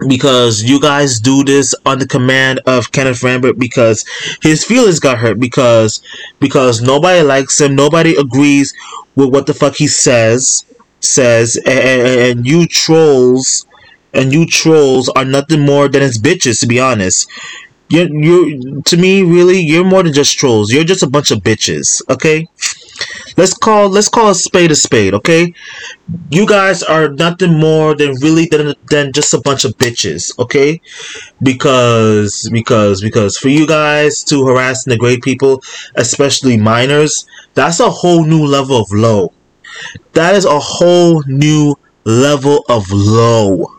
because 0.08 0.64
you 0.64 0.80
guys 0.80 1.20
do 1.20 1.44
this 1.44 1.74
on 1.86 2.00
the 2.00 2.08
command 2.08 2.60
of 2.66 2.92
Kenneth 2.92 3.22
Rembert 3.22 3.58
because 3.58 4.06
his 4.42 4.64
feelings 4.64 5.00
got 5.00 5.18
hurt 5.18 5.40
because 5.40 6.02
because 6.40 6.82
nobody 6.82 7.22
likes 7.22 7.60
him, 7.60 7.76
nobody 7.76 8.16
agrees 8.16 8.74
with 9.16 9.34
what 9.34 9.48
the 9.48 9.54
fuck 9.54 9.76
he 9.76 9.88
says 9.88 10.66
says, 11.00 11.58
and, 11.66 11.80
and, 11.80 12.48
you 12.48 12.68
trolls 12.68 13.66
and 14.14 14.34
you 14.34 14.46
trolls 14.46 15.10
are 15.10 15.26
nothing 15.26 15.62
more 15.62 15.88
than 15.88 16.02
his 16.02 16.18
bitches. 16.18 16.60
To 16.62 16.68
be 16.68 16.80
honest, 16.80 17.30
you 17.90 18.08
you 18.12 18.82
to 18.84 18.98
me 18.98 19.24
really 19.24 19.60
you're 19.60 19.86
more 19.86 20.04
than 20.04 20.14
just 20.14 20.38
trolls. 20.38 20.72
You're 20.72 20.84
just 20.84 21.04
a 21.04 21.10
bunch 21.10 21.32
of 21.32 21.40
bitches. 21.40 22.02
Okay. 22.10 22.48
Let's 23.38 23.54
call 23.54 23.90
let's 23.90 24.10
call 24.10 24.30
a 24.30 24.36
spade 24.36 24.72
a 24.72 24.76
spade, 24.76 25.14
okay? 25.14 25.54
You 26.32 26.48
guys 26.48 26.84
are 26.84 27.10
nothing 27.10 27.60
more 27.60 27.96
than 27.96 28.16
really 28.22 28.48
than, 28.48 28.74
than 28.90 29.14
just 29.14 29.34
a 29.34 29.42
bunch 29.42 29.66
of 29.66 29.78
bitches, 29.78 30.38
okay? 30.40 30.82
Because 31.42 32.50
because 32.52 33.02
because 33.02 33.38
for 33.38 33.50
you 33.50 33.68
guys 33.68 34.24
to 34.26 34.46
harass 34.46 34.86
and 34.86 34.94
degrade 34.94 35.22
people, 35.22 35.62
especially 35.96 36.58
minors, 36.58 37.28
that's 37.54 37.80
a 37.80 37.90
whole 37.90 38.26
new 38.26 38.46
level 38.46 38.78
of 38.82 38.88
low. 38.92 39.34
That 40.14 40.36
is 40.36 40.46
a 40.46 40.60
whole 40.60 41.24
new 41.28 41.76
level 42.06 42.66
of 42.70 42.90
low. 42.92 43.77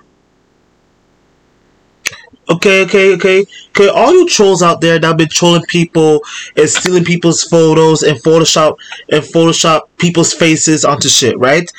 Okay, 2.51 2.83
okay, 2.85 3.15
okay, 3.15 3.45
okay. 3.69 3.89
All 3.89 4.13
you 4.13 4.27
trolls 4.27 4.63
out 4.63 4.81
there 4.81 4.99
that 4.99 5.07
have 5.07 5.19
been 5.19 5.29
trolling 5.29 5.65
people 5.69 6.23
and 6.57 6.69
stealing 6.69 7.05
people's 7.05 7.43
photos 7.43 8.03
and 8.03 8.17
Photoshop 8.23 8.79
and 9.11 9.23
Photoshop 9.23 9.83
people's 9.99 10.33
faces 10.33 10.83
onto 10.83 11.11
shit, 11.11 11.39
right? 11.39 11.71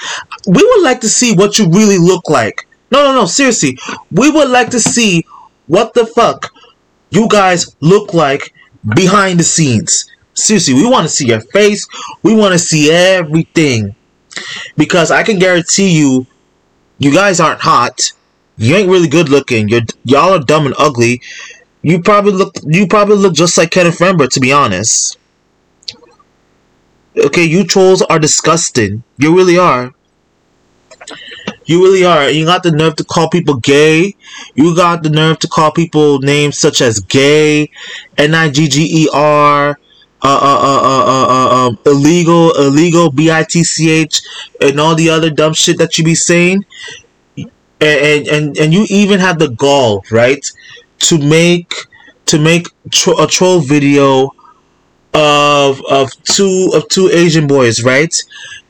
We 0.46 0.64
would 0.64 0.84
like 0.84 1.02
to 1.02 1.10
see 1.10 1.34
what 1.34 1.58
you 1.58 1.68
really 1.70 1.98
look 1.98 2.30
like. 2.30 2.68
No, 2.92 3.04
no, 3.04 3.14
no. 3.14 3.26
Seriously, 3.26 3.80
we 4.12 4.30
would 4.30 4.50
like 4.50 4.70
to 4.70 4.80
see 4.80 5.26
what 5.66 5.96
the 5.96 6.06
fuck 6.06 6.52
you 7.10 7.28
guys 7.28 7.76
look 7.80 8.14
like 8.14 8.54
behind 8.96 9.40
the 9.40 9.44
scenes. 9.44 10.06
Seriously, 10.36 10.76
we 10.76 10.88
want 10.88 11.08
to 11.08 11.14
see 11.14 11.28
your 11.28 11.42
face. 11.42 11.88
We 12.22 12.36
want 12.36 12.54
to 12.54 12.60
see 12.60 12.92
everything 12.92 13.96
because 14.78 15.10
I 15.10 15.24
can 15.24 15.40
guarantee 15.40 15.98
you, 15.98 16.28
you 17.00 17.12
guys 17.12 17.40
aren't 17.40 17.62
hot 17.62 18.12
you 18.60 18.76
ain't 18.76 18.90
really 18.90 19.08
good 19.08 19.30
looking. 19.30 19.70
You're 19.70 19.88
y'all 20.10 20.34
are 20.34 20.40
dumb 20.40 20.66
and 20.66 20.76
ugly. 20.78 21.22
You 21.82 22.02
probably 22.02 22.34
look 22.34 22.56
you 22.66 22.88
probably 22.88 23.16
look 23.16 23.34
just 23.34 23.58
like 23.58 23.72
Kenneth 23.72 24.00
Rembert, 24.00 24.30
to 24.32 24.40
be 24.40 24.52
honest. 24.52 25.18
Okay, 27.18 27.44
you 27.44 27.64
trolls 27.64 28.02
are 28.04 28.20
disgusting. 28.20 29.04
You 29.18 29.36
really 29.36 29.58
are. 29.58 29.94
You 31.66 31.84
really 31.84 32.04
are. 32.04 32.30
You 32.30 32.46
got 32.46 32.64
the 32.64 32.72
nerve 32.72 32.96
to 32.98 33.04
call 33.04 33.30
people 33.30 33.56
gay. 33.56 34.16
You 34.56 34.76
got 34.76 35.04
the 35.04 35.10
nerve 35.10 35.40
to 35.40 35.48
call 35.48 35.72
people 35.72 36.20
names 36.20 36.58
such 36.58 36.82
as 36.82 37.00
gay, 37.00 37.72
N 38.18 38.34
I 38.34 38.50
G 38.50 38.68
G 38.68 39.04
E 39.04 39.10
R, 39.14 39.80
uh, 40.22 40.28
uh, 40.28 40.82
uh, 40.82 41.68
um, 41.68 41.80
illegal, 41.86 42.52
illegal, 42.58 43.12
B 43.12 43.32
I 43.32 43.44
T 43.44 43.64
C 43.64 43.90
H, 43.90 44.22
and 44.62 44.80
all 44.80 44.96
the 44.96 45.10
other 45.10 45.30
dumb 45.30 45.54
shit 45.54 45.78
that 45.78 45.98
you 45.98 46.04
be 46.04 46.16
saying 46.16 46.66
and 47.82 48.28
and 48.28 48.58
and 48.58 48.74
you 48.74 48.86
even 48.90 49.20
had 49.20 49.40
the 49.40 49.50
gall 49.50 50.04
right 50.12 50.46
to 51.00 51.18
make 51.18 51.74
to 52.26 52.40
make 52.40 52.68
tro- 52.92 53.18
a 53.18 53.28
troll 53.28 53.60
video 53.60 54.32
of 55.14 55.82
of 55.90 56.12
two 56.24 56.72
of 56.74 56.88
two 56.90 57.10
Asian 57.12 57.48
boys, 57.48 57.84
right? 57.84 58.14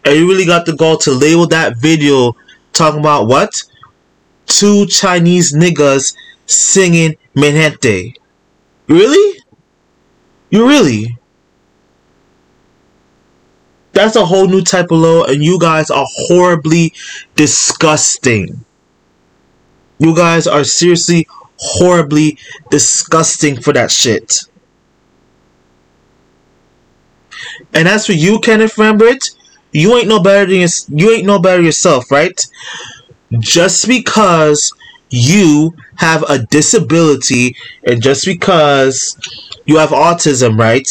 And 0.06 0.16
you 0.16 0.28
really 0.28 0.46
got 0.46 0.66
the 0.66 0.76
gall 0.76 0.98
to 1.00 1.12
label 1.12 1.48
that 1.48 1.78
video 1.78 2.36
talking 2.74 3.00
about 3.00 3.28
what? 3.28 3.64
Two 4.46 4.86
Chinese 4.88 5.54
niggas 5.54 6.16
singing 6.46 7.18
Menente. 7.36 8.16
Really? 8.88 9.40
You 10.50 10.68
really? 10.68 11.18
That's 13.92 14.16
a 14.16 14.26
whole 14.26 14.48
new 14.48 14.62
type 14.62 14.92
of 14.92 15.00
low, 15.00 15.26
and 15.26 15.44
you 15.44 15.60
guys 15.60 15.90
are 15.90 16.06
horribly 16.08 16.94
disgusting. 17.36 18.64
You 20.00 20.16
guys 20.16 20.48
are 20.48 20.64
seriously 20.64 21.28
horribly 21.58 22.38
disgusting 22.70 23.62
for 23.62 23.74
that 23.74 23.92
shit. 23.92 24.46
And 27.74 27.88
as 27.88 28.06
for 28.06 28.14
you, 28.14 28.40
Kenneth 28.40 28.76
Rembert, 28.76 29.36
you 29.72 29.96
ain't 29.96 30.08
no 30.08 30.22
better 30.22 30.50
than 30.50 30.68
you 30.90 31.12
ain't 31.12 31.26
no 31.26 31.40
better 31.40 31.62
yourself, 31.62 32.10
right? 32.12 32.40
Just 33.40 33.88
because 33.88 34.74
you 35.10 35.76
have 35.96 36.24
a 36.30 36.40
disability 36.40 37.56
and 37.86 38.02
just 38.02 38.26
because 38.26 39.18
you 39.66 39.78
have 39.78 39.90
autism, 39.90 40.58
right? 40.58 40.88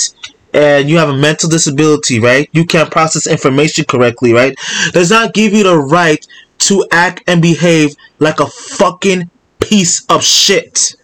And 0.55 0.89
you 0.89 0.97
have 0.97 1.09
a 1.09 1.17
mental 1.17 1.49
disability, 1.49 2.21
right? 2.21 2.49
You 2.53 2.65
can't 2.65 2.91
process 2.91 3.27
information 3.27 3.85
correctly, 3.85 4.33
right? 4.33 4.57
Does 4.93 5.11
not 5.11 5.35
give 5.35 5.53
you 5.53 5.65
the 5.65 5.77
right 5.77 6.25
to 6.59 6.87
act 6.91 7.23
and 7.27 7.41
behave 7.41 7.95
like 8.19 8.41
a 8.41 8.47
fucking 8.47 9.31
piece 9.61 10.05
of 10.07 10.23
shit. 10.23 10.95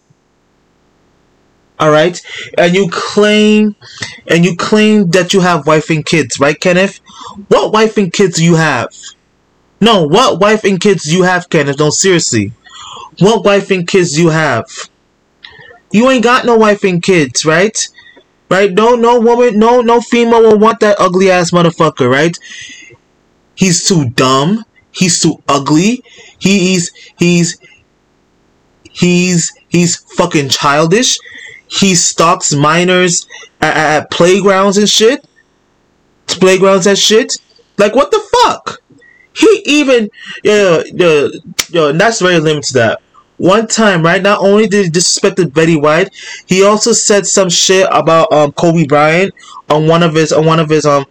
Alright? 1.80 2.22
And 2.56 2.74
you 2.74 2.88
claim 2.90 3.74
and 4.28 4.44
you 4.44 4.56
claim 4.56 5.10
that 5.10 5.34
you 5.34 5.40
have 5.40 5.66
wife 5.66 5.90
and 5.90 6.04
kids, 6.04 6.38
right, 6.38 6.58
Kenneth? 6.58 7.00
What 7.48 7.72
wife 7.72 7.96
and 7.98 8.12
kids 8.12 8.40
you 8.40 8.54
have? 8.54 8.88
No, 9.80 10.06
what 10.06 10.40
wife 10.40 10.64
and 10.64 10.80
kids 10.80 11.12
you 11.12 11.24
have, 11.24 11.50
Kenneth? 11.50 11.78
No, 11.78 11.90
seriously. 11.90 12.52
What 13.18 13.44
wife 13.44 13.70
and 13.70 13.86
kids 13.86 14.18
you 14.18 14.28
have? 14.28 14.66
You 15.90 16.08
ain't 16.10 16.24
got 16.24 16.46
no 16.46 16.56
wife 16.56 16.84
and 16.84 17.02
kids, 17.02 17.44
right? 17.44 17.76
Right? 18.50 18.72
No, 18.72 18.94
no 18.94 19.20
woman, 19.20 19.58
no, 19.58 19.80
no 19.80 20.00
female 20.00 20.42
will 20.42 20.58
want 20.58 20.80
that 20.80 20.96
ugly 20.98 21.30
ass 21.30 21.50
motherfucker, 21.50 22.10
right? 22.10 22.36
He's 23.54 23.86
too 23.86 24.10
dumb. 24.10 24.64
He's 24.94 25.20
too 25.20 25.42
ugly. 25.48 26.02
He's 26.38 26.92
he's 27.18 27.58
he's 28.92 29.52
he's 29.68 29.96
fucking 29.96 30.50
childish. 30.50 31.18
He 31.66 31.94
stalks 31.94 32.54
minors 32.54 33.26
at, 33.60 33.76
at 33.76 34.10
playgrounds 34.10 34.78
and 34.78 34.88
shit. 34.88 35.26
Playgrounds 36.26 36.86
and 36.86 36.98
shit. 36.98 37.36
Like 37.76 37.94
what 37.94 38.10
the 38.10 38.20
fuck? 38.20 38.80
He 39.36 39.62
even 39.66 40.10
yeah 40.44 40.82
yo. 40.92 41.88
And 41.88 42.00
that's 42.00 42.20
very 42.20 42.38
limited. 42.38 42.74
That 42.74 43.02
one 43.36 43.66
time, 43.66 44.02
right? 44.02 44.22
Not 44.22 44.40
only 44.40 44.66
did 44.66 44.84
he 44.84 44.90
disrespect 44.90 45.52
Betty 45.52 45.76
White, 45.76 46.14
he 46.46 46.64
also 46.64 46.92
said 46.92 47.26
some 47.26 47.48
shit 47.48 47.86
about 47.90 48.32
um 48.32 48.52
Kobe 48.52 48.86
Bryant 48.86 49.34
on 49.68 49.86
one 49.86 50.02
of 50.02 50.14
his 50.14 50.32
on 50.32 50.44
one 50.44 50.60
of 50.60 50.68
his 50.68 50.86
um 50.86 51.04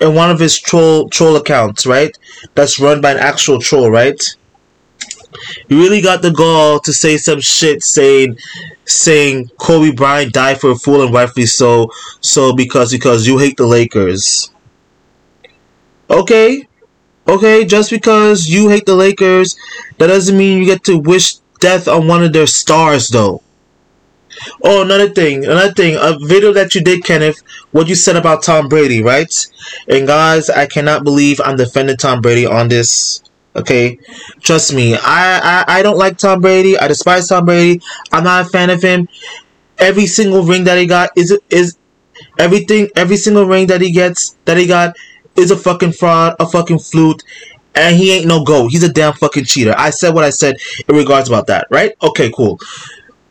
in 0.00 0.14
one 0.14 0.30
of 0.30 0.38
his 0.38 0.58
troll 0.58 1.08
troll 1.08 1.36
accounts, 1.36 1.86
right? 1.86 2.16
That's 2.54 2.78
run 2.78 3.00
by 3.00 3.12
an 3.12 3.18
actual 3.18 3.60
troll, 3.60 3.90
right? 3.90 4.20
You 5.68 5.78
really 5.78 6.00
got 6.00 6.22
the 6.22 6.32
gall 6.32 6.80
to 6.80 6.92
say 6.92 7.16
some 7.16 7.40
shit 7.40 7.82
saying 7.82 8.36
saying 8.84 9.50
Kobe 9.58 9.92
Bryant 9.92 10.32
died 10.32 10.60
for 10.60 10.72
a 10.72 10.76
fool 10.76 11.02
and 11.02 11.14
rightfully 11.14 11.46
so 11.46 11.90
so 12.20 12.54
because 12.54 12.92
because 12.92 13.26
you 13.26 13.38
hate 13.38 13.56
the 13.56 13.66
Lakers. 13.66 14.50
Okay? 16.10 16.66
Okay, 17.28 17.64
just 17.64 17.90
because 17.90 18.48
you 18.48 18.68
hate 18.68 18.86
the 18.86 18.94
Lakers, 18.94 19.56
that 19.98 20.08
doesn't 20.08 20.36
mean 20.36 20.58
you 20.58 20.64
get 20.64 20.82
to 20.84 20.98
wish 20.98 21.36
death 21.60 21.88
on 21.88 22.08
one 22.08 22.22
of 22.22 22.32
their 22.32 22.46
stars 22.46 23.08
though. 23.08 23.42
Oh, 24.62 24.82
another 24.82 25.08
thing, 25.08 25.44
another 25.44 25.72
thing, 25.72 25.96
a 26.00 26.16
video 26.26 26.52
that 26.52 26.74
you 26.74 26.82
did, 26.82 27.04
Kenneth, 27.04 27.42
what 27.72 27.88
you 27.88 27.94
said 27.94 28.16
about 28.16 28.42
Tom 28.42 28.68
Brady, 28.68 29.02
right? 29.02 29.32
And 29.88 30.06
guys, 30.06 30.48
I 30.48 30.66
cannot 30.66 31.04
believe 31.04 31.40
I'm 31.44 31.56
defending 31.56 31.96
Tom 31.96 32.20
Brady 32.20 32.46
on 32.46 32.68
this. 32.68 33.22
Okay, 33.54 33.98
trust 34.40 34.72
me, 34.72 34.94
I, 34.94 35.40
I 35.42 35.64
I 35.78 35.82
don't 35.82 35.98
like 35.98 36.18
Tom 36.18 36.40
Brady. 36.40 36.78
I 36.78 36.86
despise 36.86 37.28
Tom 37.28 37.44
Brady. 37.44 37.82
I'm 38.12 38.22
not 38.22 38.46
a 38.46 38.48
fan 38.48 38.70
of 38.70 38.80
him. 38.80 39.08
Every 39.76 40.06
single 40.06 40.44
ring 40.44 40.64
that 40.64 40.78
he 40.78 40.86
got 40.86 41.10
is 41.16 41.36
is 41.50 41.76
everything. 42.38 42.88
Every 42.94 43.16
single 43.16 43.46
ring 43.46 43.66
that 43.66 43.80
he 43.80 43.90
gets 43.90 44.36
that 44.44 44.56
he 44.56 44.66
got 44.66 44.94
is 45.34 45.50
a 45.50 45.56
fucking 45.56 45.92
fraud, 45.92 46.36
a 46.38 46.46
fucking 46.46 46.78
flute, 46.78 47.24
and 47.74 47.96
he 47.96 48.12
ain't 48.12 48.26
no 48.26 48.44
go. 48.44 48.68
He's 48.68 48.82
a 48.82 48.92
damn 48.92 49.12
fucking 49.14 49.44
cheater. 49.44 49.74
I 49.76 49.90
said 49.90 50.14
what 50.14 50.24
I 50.24 50.30
said 50.30 50.56
in 50.88 50.96
regards 50.96 51.28
about 51.28 51.46
that, 51.48 51.66
right? 51.70 51.94
Okay, 52.02 52.30
cool. 52.34 52.58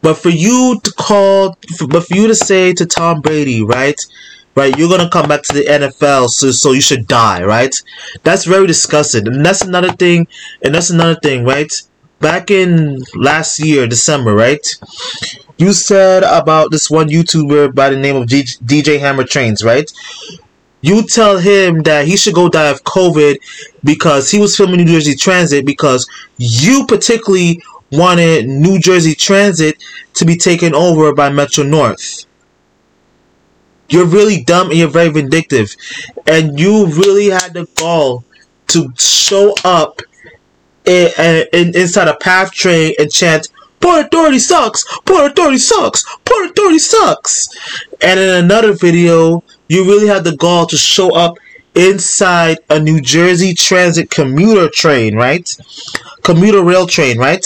But 0.01 0.15
for 0.15 0.29
you 0.29 0.79
to 0.83 0.91
call, 0.93 1.57
but 1.87 2.07
for 2.07 2.15
you 2.15 2.27
to 2.27 2.35
say 2.35 2.73
to 2.73 2.85
Tom 2.85 3.21
Brady, 3.21 3.63
right, 3.63 3.99
right, 4.55 4.77
you're 4.77 4.89
gonna 4.89 5.09
come 5.09 5.27
back 5.27 5.43
to 5.43 5.53
the 5.53 5.63
NFL, 5.63 6.29
so 6.29 6.51
so 6.51 6.71
you 6.71 6.81
should 6.81 7.07
die, 7.07 7.43
right? 7.43 7.75
That's 8.23 8.45
very 8.45 8.67
disgusting, 8.67 9.27
and 9.27 9.45
that's 9.45 9.61
another 9.61 9.91
thing, 9.91 10.27
and 10.63 10.73
that's 10.73 10.89
another 10.89 11.15
thing, 11.15 11.43
right? 11.43 11.71
Back 12.21 12.51
in 12.51 13.03
last 13.15 13.59
year, 13.59 13.87
December, 13.87 14.33
right? 14.33 14.65
You 15.57 15.73
said 15.73 16.23
about 16.23 16.71
this 16.71 16.89
one 16.89 17.09
YouTuber 17.09 17.75
by 17.75 17.89
the 17.89 17.97
name 17.97 18.15
of 18.15 18.27
DJ 18.27 18.99
Hammer 18.99 19.25
Trains, 19.25 19.63
right? 19.63 19.91
You 20.81 21.05
tell 21.05 21.37
him 21.37 21.83
that 21.83 22.07
he 22.07 22.15
should 22.15 22.33
go 22.33 22.49
die 22.49 22.69
of 22.69 22.83
COVID 22.83 23.37
because 23.83 24.31
he 24.31 24.39
was 24.39 24.55
filming 24.55 24.77
New 24.77 24.93
Jersey 24.93 25.15
Transit 25.15 25.65
because 25.65 26.07
you 26.37 26.85
particularly 26.87 27.61
wanted 27.91 28.47
New 28.47 28.79
Jersey 28.79 29.15
Transit 29.15 29.83
to 30.13 30.25
be 30.25 30.37
taken 30.37 30.73
over 30.73 31.13
by 31.13 31.29
Metro 31.29 31.63
North. 31.63 32.25
You're 33.89 34.05
really 34.05 34.43
dumb 34.43 34.69
and 34.69 34.77
you're 34.77 34.87
very 34.87 35.09
vindictive. 35.09 35.75
And 36.27 36.59
you 36.59 36.85
really 36.85 37.27
had 37.27 37.53
the 37.53 37.67
gall 37.75 38.23
to 38.67 38.93
show 38.97 39.53
up 39.63 40.01
in, 40.85 41.11
in, 41.53 41.75
inside 41.75 42.07
a 42.07 42.15
PATH 42.15 42.51
train 42.51 42.93
and 42.99 43.11
chant, 43.11 43.49
Port 43.79 44.05
Authority 44.05 44.39
sucks! 44.39 44.83
Port 45.05 45.31
Authority 45.31 45.57
sucks! 45.57 46.03
Port 46.25 46.51
Authority 46.51 46.79
sucks! 46.79 47.49
And 48.01 48.19
in 48.19 48.43
another 48.43 48.73
video, 48.73 49.43
you 49.67 49.85
really 49.85 50.07
had 50.07 50.23
the 50.23 50.35
gall 50.35 50.65
to 50.67 50.77
show 50.77 51.13
up 51.15 51.37
inside 51.75 52.57
a 52.69 52.79
New 52.79 53.01
Jersey 53.01 53.53
Transit 53.53 54.09
commuter 54.09 54.69
train, 54.69 55.15
right? 55.15 55.55
Commuter 56.23 56.63
rail 56.63 56.87
train, 56.87 57.17
right? 57.17 57.45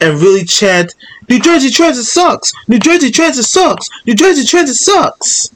and 0.00 0.20
really 0.20 0.44
chant, 0.44 0.94
New 1.28 1.40
Jersey 1.40 1.70
Transit 1.70 2.04
sucks! 2.04 2.52
New 2.68 2.78
Jersey 2.78 3.10
Transit 3.10 3.44
sucks! 3.44 3.88
New 4.06 4.14
Jersey 4.14 4.44
Transit 4.44 4.76
sucks! 4.76 5.50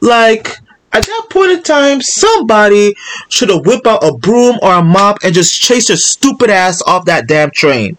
Like, 0.00 0.58
at 0.92 1.06
that 1.06 1.26
point 1.30 1.52
in 1.52 1.62
time, 1.62 2.00
somebody 2.00 2.94
should 3.28 3.48
have 3.48 3.66
whipped 3.66 3.86
out 3.86 4.04
a 4.04 4.12
broom 4.12 4.58
or 4.62 4.74
a 4.74 4.82
mop 4.82 5.18
and 5.24 5.34
just 5.34 5.60
chased 5.60 5.88
your 5.88 5.98
stupid 5.98 6.50
ass 6.50 6.82
off 6.82 7.04
that 7.06 7.26
damn 7.26 7.50
train. 7.50 7.96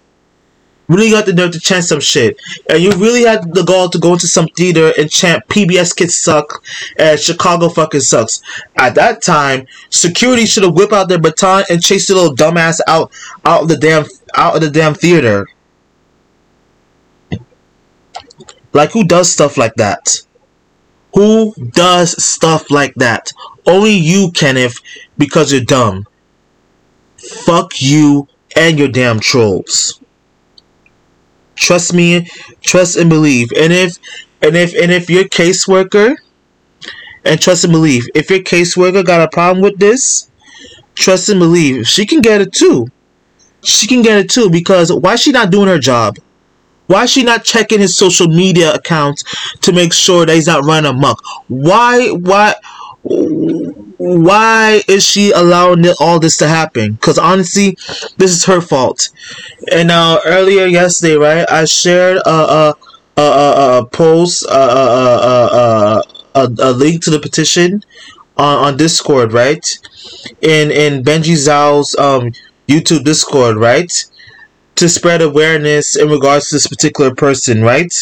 Really 0.89 1.11
got 1.11 1.25
the 1.25 1.33
nerve 1.33 1.51
to 1.51 1.59
chant 1.59 1.85
some 1.85 2.01
shit. 2.01 2.37
And 2.69 2.81
you 2.83 2.91
really 2.91 3.23
had 3.23 3.53
the 3.53 3.63
gall 3.63 3.89
to 3.89 3.97
go 3.97 4.13
into 4.13 4.27
some 4.27 4.47
theater 4.57 4.91
and 4.97 5.09
chant 5.09 5.47
PBS 5.47 5.95
kids 5.95 6.15
suck 6.15 6.63
and 6.97 7.19
Chicago 7.19 7.69
fucking 7.69 8.01
sucks. 8.01 8.41
At 8.75 8.95
that 8.95 9.21
time, 9.21 9.65
security 9.89 10.45
should 10.45 10.63
have 10.63 10.73
whipped 10.73 10.93
out 10.93 11.07
their 11.07 11.19
baton 11.19 11.63
and 11.69 11.81
chased 11.81 12.09
the 12.09 12.15
little 12.15 12.35
dumbass 12.35 12.79
out 12.87 13.11
out 13.45 13.63
of 13.63 13.67
the 13.69 13.77
damn 13.77 14.05
out 14.35 14.55
of 14.55 14.61
the 14.61 14.69
damn 14.69 14.93
theater. 14.93 15.47
Like 18.73 18.91
who 18.91 19.05
does 19.05 19.31
stuff 19.31 19.57
like 19.57 19.75
that? 19.75 20.21
Who 21.13 21.53
does 21.71 22.23
stuff 22.23 22.71
like 22.71 22.95
that? 22.95 23.31
Only 23.65 23.91
you, 23.91 24.31
Kenneth, 24.31 24.79
because 25.17 25.51
you're 25.51 25.63
dumb. 25.63 26.07
Fuck 27.17 27.81
you 27.81 28.27
and 28.57 28.79
your 28.79 28.87
damn 28.87 29.19
trolls. 29.19 30.02
Trust 31.63 31.93
me, 31.93 32.27
trust 32.61 32.97
and 32.97 33.09
believe. 33.09 33.49
And 33.57 33.71
if 33.71 33.97
and 34.41 34.55
if 34.55 34.73
and 34.75 34.91
if 34.91 35.09
your 35.09 35.23
caseworker 35.23 36.15
and 37.25 37.39
trust 37.41 37.63
and 37.63 37.73
believe, 37.73 38.07
if 38.13 38.29
your 38.29 38.39
caseworker 38.39 39.05
got 39.05 39.21
a 39.21 39.29
problem 39.29 39.63
with 39.63 39.79
this, 39.79 40.29
trust 40.95 41.29
and 41.29 41.39
believe, 41.39 41.87
she 41.87 42.05
can 42.05 42.21
get 42.21 42.41
it 42.41 42.51
too 42.51 42.89
she 43.63 43.87
can 43.87 44.01
get 44.01 44.17
it 44.17 44.29
too 44.29 44.49
because 44.49 44.91
why 44.91 45.13
is 45.13 45.21
she 45.21 45.31
not 45.31 45.51
doing 45.51 45.67
her 45.67 45.79
job? 45.79 46.17
Why 46.87 47.03
is 47.03 47.11
she 47.11 47.23
not 47.23 47.45
checking 47.45 47.79
his 47.79 47.95
social 47.97 48.27
media 48.27 48.73
accounts 48.73 49.23
to 49.61 49.71
make 49.71 49.93
sure 49.93 50.25
that 50.25 50.35
he's 50.35 50.47
not 50.47 50.65
running 50.65 50.91
amok? 50.91 51.21
Why 51.47 52.09
why 52.09 52.55
why 53.97 54.81
is 54.87 55.03
she 55.03 55.31
allowing 55.31 55.85
all 55.99 56.19
this 56.19 56.37
to 56.37 56.47
happen? 56.47 56.93
Because 56.93 57.17
honestly, 57.17 57.77
this 58.17 58.31
is 58.31 58.45
her 58.45 58.61
fault. 58.61 59.09
And 59.71 59.87
now, 59.87 60.15
uh, 60.15 60.21
earlier 60.25 60.65
yesterday, 60.65 61.15
right, 61.15 61.49
I 61.49 61.65
shared 61.65 62.17
a 62.17 62.29
a 62.29 62.75
a, 63.15 63.21
a, 63.21 63.77
a 63.79 63.85
post, 63.85 64.43
a, 64.45 64.55
a, 64.55 66.03
a, 66.35 66.49
a, 66.59 66.71
link 66.71 67.03
to 67.03 67.11
the 67.11 67.19
petition 67.19 67.83
on, 68.37 68.65
on 68.65 68.77
Discord, 68.77 69.33
right? 69.33 69.65
In 70.41 70.71
in 70.71 71.03
Benji 71.03 71.35
Zhao's 71.35 71.95
um 71.95 72.31
YouTube 72.67 73.03
Discord, 73.03 73.57
right? 73.57 73.91
To 74.75 74.89
spread 74.89 75.21
awareness 75.21 75.95
in 75.95 76.09
regards 76.09 76.49
to 76.49 76.55
this 76.55 76.67
particular 76.67 77.13
person, 77.13 77.61
right? 77.61 77.93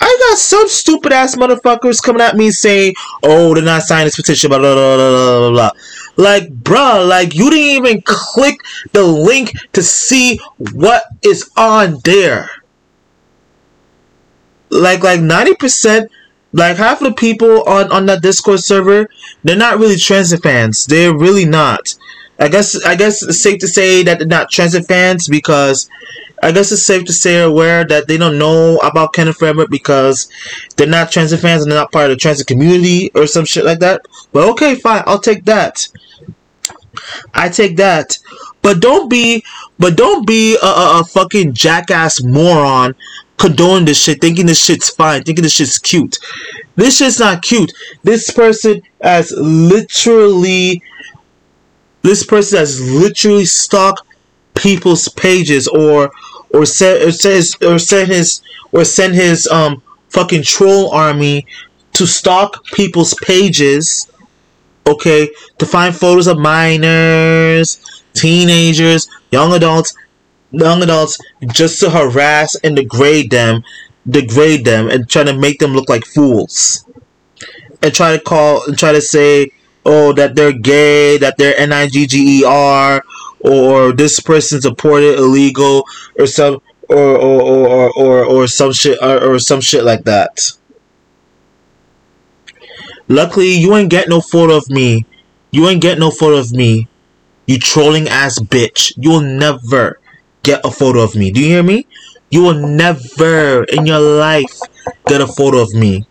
I 0.00 0.28
got 0.28 0.38
some 0.38 0.68
stupid 0.68 1.12
ass 1.12 1.36
motherfuckers 1.36 2.02
coming 2.02 2.22
at 2.22 2.36
me 2.36 2.50
saying, 2.50 2.94
"Oh, 3.22 3.54
they're 3.54 3.64
not 3.64 3.82
signing 3.82 4.06
this 4.06 4.16
petition." 4.16 4.50
Blah 4.50 4.58
blah 4.58 4.74
blah 4.74 4.96
blah 4.96 5.38
blah 5.40 5.50
blah. 5.50 5.70
Like, 6.16 6.48
bruh, 6.62 7.08
like 7.08 7.34
you 7.34 7.50
didn't 7.50 7.86
even 7.86 8.02
click 8.02 8.56
the 8.92 9.04
link 9.04 9.52
to 9.72 9.82
see 9.82 10.40
what 10.72 11.04
is 11.22 11.48
on 11.56 11.98
there. 12.04 12.50
Like, 14.70 15.02
like 15.02 15.20
ninety 15.20 15.54
percent, 15.54 16.10
like 16.52 16.76
half 16.76 17.00
of 17.00 17.08
the 17.08 17.14
people 17.14 17.62
on 17.64 17.90
on 17.92 18.06
that 18.06 18.22
Discord 18.22 18.60
server, 18.60 19.08
they're 19.44 19.56
not 19.56 19.78
really 19.78 19.96
transit 19.96 20.42
fans. 20.42 20.86
They're 20.86 21.16
really 21.16 21.44
not. 21.44 21.94
I 22.38 22.48
guess 22.48 22.84
I 22.84 22.94
guess 22.94 23.22
it's 23.22 23.42
safe 23.42 23.58
to 23.60 23.68
say 23.68 24.02
that 24.04 24.18
they're 24.18 24.26
not 24.26 24.50
transit 24.50 24.86
fans 24.86 25.28
because 25.28 25.90
I 26.42 26.52
guess 26.52 26.70
it's 26.70 26.86
safe 26.86 27.04
to 27.06 27.12
say 27.12 27.40
aware 27.40 27.84
that 27.84 28.06
they 28.06 28.16
don't 28.16 28.38
know 28.38 28.76
about 28.78 29.12
Kenneth 29.12 29.42
Everett 29.42 29.70
because 29.70 30.28
they're 30.76 30.86
not 30.86 31.10
transit 31.10 31.40
fans 31.40 31.62
and 31.62 31.72
they're 31.72 31.80
not 31.80 31.92
part 31.92 32.06
of 32.06 32.10
the 32.10 32.16
transit 32.16 32.46
community 32.46 33.10
or 33.14 33.26
some 33.26 33.44
shit 33.44 33.64
like 33.64 33.80
that. 33.80 34.02
But 34.32 34.48
okay, 34.50 34.76
fine, 34.76 35.02
I'll 35.06 35.20
take 35.20 35.44
that. 35.46 35.88
I 37.34 37.48
take 37.48 37.76
that. 37.76 38.18
But 38.62 38.80
don't 38.80 39.08
be, 39.08 39.44
but 39.78 39.96
don't 39.96 40.26
be 40.26 40.56
a, 40.62 40.66
a, 40.66 41.00
a 41.00 41.04
fucking 41.04 41.54
jackass 41.54 42.22
moron 42.22 42.94
condoning 43.36 43.84
this 43.84 44.02
shit, 44.02 44.20
thinking 44.20 44.46
this 44.46 44.62
shit's 44.62 44.90
fine, 44.90 45.22
thinking 45.22 45.42
this 45.42 45.52
shit's 45.52 45.78
cute. 45.78 46.18
This 46.76 46.98
shit's 46.98 47.18
not 47.18 47.42
cute. 47.42 47.72
This 48.02 48.30
person 48.30 48.82
has 49.00 49.32
literally 49.32 50.82
this 52.08 52.24
person 52.24 52.58
has 52.58 52.80
literally 52.90 53.44
stalked 53.44 54.02
people's 54.54 55.08
pages 55.08 55.68
or 55.68 56.10
or 56.54 56.64
send 56.64 57.02
or 57.02 57.74
or 57.74 57.78
send 57.78 58.10
his 58.10 58.40
or 58.72 58.84
send 58.84 59.14
his 59.14 59.46
um 59.48 59.82
fucking 60.08 60.42
troll 60.42 60.90
army 60.90 61.46
to 61.92 62.06
stalk 62.06 62.64
people's 62.66 63.14
pages 63.22 64.10
okay 64.86 65.28
to 65.58 65.66
find 65.66 65.94
photos 65.94 66.26
of 66.26 66.38
minors 66.38 68.02
teenagers 68.14 69.08
young 69.30 69.52
adults 69.52 69.94
young 70.50 70.82
adults 70.82 71.18
just 71.52 71.78
to 71.78 71.90
harass 71.90 72.56
and 72.64 72.76
degrade 72.76 73.30
them 73.30 73.62
degrade 74.08 74.64
them 74.64 74.88
and 74.88 75.08
try 75.08 75.22
to 75.22 75.36
make 75.36 75.58
them 75.58 75.72
look 75.72 75.88
like 75.88 76.04
fools. 76.04 76.84
And 77.82 77.94
try 77.94 78.16
to 78.16 78.22
call 78.22 78.64
and 78.64 78.76
try 78.76 78.92
to 78.92 79.00
say 79.00 79.52
oh 79.88 80.12
that 80.12 80.36
they're 80.36 80.52
gay 80.52 81.16
that 81.16 81.36
they're 81.38 81.58
n-i-g-g-e-r 81.58 83.02
or 83.40 83.92
this 83.92 84.20
person 84.20 84.60
supported 84.60 85.18
illegal 85.18 85.84
or 86.18 86.26
some 86.26 86.60
or 86.88 87.16
or 87.16 87.40
or 87.42 87.92
or, 87.96 88.24
or 88.24 88.46
some 88.46 88.72
shit 88.72 88.98
or, 89.02 89.34
or 89.34 89.38
some 89.38 89.60
shit 89.60 89.84
like 89.84 90.04
that. 90.04 90.52
Luckily, 93.08 93.56
you 93.56 93.74
ain't 93.74 93.90
get 93.90 94.08
no 94.08 94.20
photo 94.20 94.56
of 94.56 94.68
me. 94.68 95.06
You 95.50 95.66
ain't 95.68 95.80
get 95.80 95.98
no 95.98 96.10
photo 96.10 96.36
of 96.36 96.52
me. 96.52 96.88
You 97.46 97.58
trolling 97.58 98.08
ass 98.08 98.38
bitch. 98.38 98.92
You 98.98 99.10
will 99.10 99.20
never 99.22 99.98
get 100.42 100.60
a 100.64 100.70
photo 100.70 101.00
of 101.00 101.14
me. 101.14 101.30
Do 101.30 101.40
you 101.40 101.46
hear 101.46 101.62
me? 101.62 101.86
You 102.30 102.42
will 102.42 102.60
never 102.68 103.64
in 103.64 103.86
your 103.86 104.00
life 104.00 104.60
get 105.06 105.22
a 105.22 105.26
photo 105.26 105.58
of 105.58 105.72
me. 105.72 106.04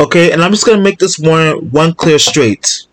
Okay, 0.00 0.32
and 0.32 0.42
I'm 0.42 0.50
just 0.50 0.64
gonna 0.64 0.80
make 0.80 0.98
this 0.98 1.18
one 1.18 1.70
one 1.70 1.92
clear 1.92 2.18
straight. 2.18 2.86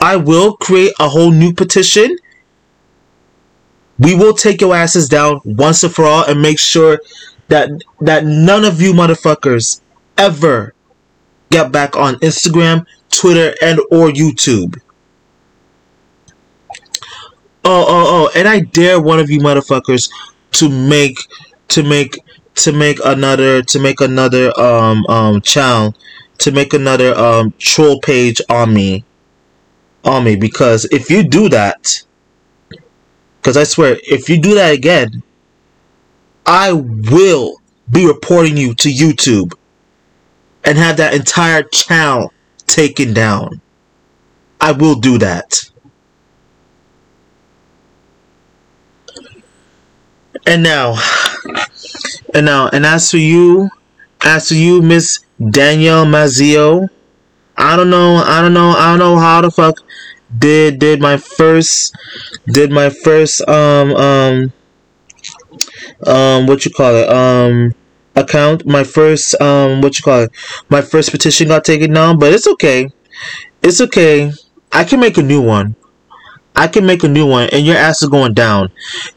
I 0.00 0.16
will 0.16 0.56
create 0.56 0.94
a 0.98 1.10
whole 1.10 1.30
new 1.30 1.52
petition. 1.52 2.16
We 3.98 4.14
will 4.14 4.32
take 4.32 4.62
your 4.62 4.74
asses 4.74 5.06
down 5.06 5.40
once 5.44 5.82
and 5.82 5.94
for 5.94 6.06
all 6.06 6.24
and 6.24 6.40
make 6.40 6.58
sure 6.58 7.00
that 7.48 7.68
that 8.00 8.24
none 8.24 8.64
of 8.64 8.80
you 8.80 8.94
motherfuckers 8.94 9.82
ever 10.16 10.72
get 11.50 11.70
back 11.70 11.94
on 11.94 12.14
Instagram, 12.16 12.86
Twitter, 13.10 13.54
and 13.60 13.80
or 13.90 14.08
YouTube. 14.08 14.80
Oh, 17.62 17.84
oh, 17.86 17.86
oh, 17.86 18.30
and 18.34 18.48
I 18.48 18.60
dare 18.60 18.98
one 18.98 19.20
of 19.20 19.28
you 19.28 19.40
motherfuckers 19.40 20.10
to 20.52 20.70
make 20.70 21.18
to 21.68 21.82
make 21.82 22.16
to 22.58 22.72
make 22.72 22.98
another 23.04 23.62
to 23.62 23.78
make 23.78 24.00
another 24.00 24.58
um 24.58 25.04
um 25.06 25.40
channel 25.40 25.94
to 26.38 26.52
make 26.52 26.72
another 26.74 27.16
um 27.16 27.52
troll 27.58 28.00
page 28.00 28.40
on 28.48 28.72
me 28.72 29.04
on 30.04 30.24
me 30.24 30.36
because 30.36 30.86
if 30.86 31.10
you 31.10 31.22
do 31.22 31.48
that, 31.48 32.02
because 33.40 33.56
I 33.56 33.64
swear, 33.64 33.98
if 34.02 34.28
you 34.28 34.40
do 34.40 34.54
that 34.54 34.72
again, 34.72 35.22
I 36.46 36.72
will 36.72 37.56
be 37.90 38.06
reporting 38.06 38.56
you 38.56 38.74
to 38.74 38.88
YouTube 38.88 39.52
and 40.64 40.78
have 40.78 40.96
that 40.96 41.14
entire 41.14 41.62
channel 41.62 42.32
taken 42.66 43.12
down. 43.14 43.60
I 44.60 44.72
will 44.72 44.96
do 44.96 45.18
that. 45.18 45.70
And 50.48 50.62
now, 50.62 50.96
and 52.32 52.46
now, 52.46 52.70
and 52.72 52.86
as 52.86 53.10
for 53.10 53.18
you, 53.18 53.68
as 54.22 54.48
for 54.48 54.54
you, 54.54 54.80
Miss 54.80 55.20
Danielle 55.38 56.06
Mazio, 56.06 56.88
I 57.58 57.76
don't 57.76 57.90
know, 57.90 58.16
I 58.16 58.40
don't 58.40 58.54
know, 58.54 58.70
I 58.70 58.88
don't 58.88 58.98
know 58.98 59.18
how 59.18 59.42
the 59.42 59.50
fuck 59.50 59.76
did 60.38 60.78
did 60.78 61.02
my 61.02 61.18
first 61.18 61.94
did 62.46 62.70
my 62.70 62.88
first 62.88 63.46
um 63.46 63.94
um 63.94 64.52
um 66.06 66.46
what 66.46 66.64
you 66.64 66.70
call 66.70 66.94
it 66.94 67.08
um 67.10 67.74
account 68.16 68.64
my 68.66 68.84
first 68.84 69.38
um 69.42 69.82
what 69.82 69.98
you 69.98 70.02
call 70.02 70.22
it 70.22 70.30
my 70.70 70.80
first 70.80 71.10
petition 71.10 71.48
got 71.48 71.62
taken 71.62 71.92
down 71.92 72.18
but 72.18 72.32
it's 72.32 72.46
okay. 72.46 72.88
It's 73.62 73.82
okay. 73.82 74.32
I 74.72 74.84
can 74.84 74.98
make 74.98 75.18
a 75.18 75.22
new 75.22 75.42
one 75.42 75.76
i 76.58 76.68
can 76.68 76.84
make 76.84 77.02
a 77.04 77.08
new 77.08 77.26
one 77.26 77.48
and 77.52 77.64
your 77.64 77.76
ass 77.76 78.02
is 78.02 78.08
going 78.08 78.34
down 78.34 78.70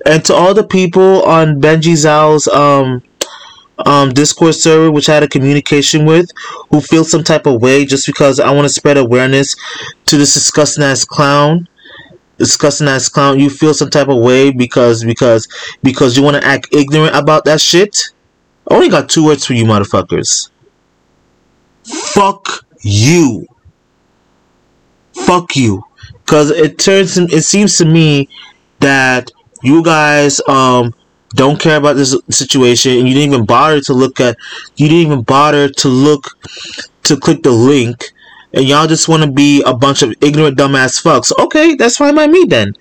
and 0.05 0.23
to 0.23 0.33
all 0.33 0.53
the 0.53 0.63
people 0.63 1.23
on 1.23 1.59
benji 1.59 1.93
zhao's 1.93 2.47
um 2.47 3.01
um, 3.85 4.13
Discord 4.13 4.55
server, 4.55 4.91
which 4.91 5.09
I 5.09 5.15
had 5.15 5.23
a 5.23 5.27
communication 5.27 6.05
with, 6.05 6.29
who 6.69 6.81
feel 6.81 7.03
some 7.03 7.23
type 7.23 7.45
of 7.45 7.61
way 7.61 7.85
just 7.85 8.05
because 8.05 8.39
I 8.39 8.51
want 8.51 8.65
to 8.65 8.73
spread 8.73 8.97
awareness 8.97 9.55
to 10.05 10.17
this 10.17 10.33
disgusting 10.33 10.83
ass 10.83 11.05
clown. 11.05 11.67
Disgusting 12.37 12.87
ass 12.87 13.07
clown, 13.07 13.39
you 13.39 13.49
feel 13.49 13.73
some 13.73 13.89
type 13.89 14.07
of 14.07 14.17
way 14.17 14.51
because 14.51 15.03
because 15.03 15.47
because 15.83 16.17
you 16.17 16.23
want 16.23 16.37
to 16.37 16.43
act 16.43 16.69
ignorant 16.71 17.15
about 17.15 17.45
that 17.45 17.61
shit. 17.61 17.95
I 18.69 18.75
only 18.75 18.89
got 18.89 19.09
two 19.09 19.25
words 19.25 19.45
for 19.45 19.53
you, 19.53 19.65
motherfuckers. 19.65 20.49
Fuck 21.85 22.65
you. 22.81 23.45
Fuck 25.13 25.55
you. 25.55 25.83
Cause 26.31 26.49
it 26.49 26.79
turns 26.79 27.17
it 27.17 27.43
seems 27.43 27.75
to 27.75 27.83
me 27.83 28.29
that 28.79 29.29
you 29.63 29.83
guys 29.83 30.39
um 30.47 30.93
don't 31.35 31.59
care 31.59 31.75
about 31.75 31.97
this 31.97 32.15
situation 32.29 32.93
and 32.99 33.05
you 33.05 33.13
didn't 33.13 33.33
even 33.33 33.45
bother 33.45 33.81
to 33.81 33.93
look 33.93 34.21
at 34.21 34.37
you 34.77 34.87
didn't 34.87 35.11
even 35.11 35.23
bother 35.23 35.67
to 35.67 35.89
look 35.89 36.37
to 37.03 37.17
click 37.17 37.43
the 37.43 37.51
link 37.51 38.13
and 38.53 38.63
y'all 38.63 38.87
just 38.87 39.09
want 39.09 39.21
to 39.21 39.29
be 39.29 39.61
a 39.63 39.73
bunch 39.73 40.03
of 40.03 40.13
ignorant 40.21 40.57
dumbass 40.57 41.03
fucks. 41.03 41.37
Okay 41.37 41.75
that's 41.75 41.97
fine 41.97 42.15
by 42.15 42.27
me 42.27 42.45
then. 42.47 42.71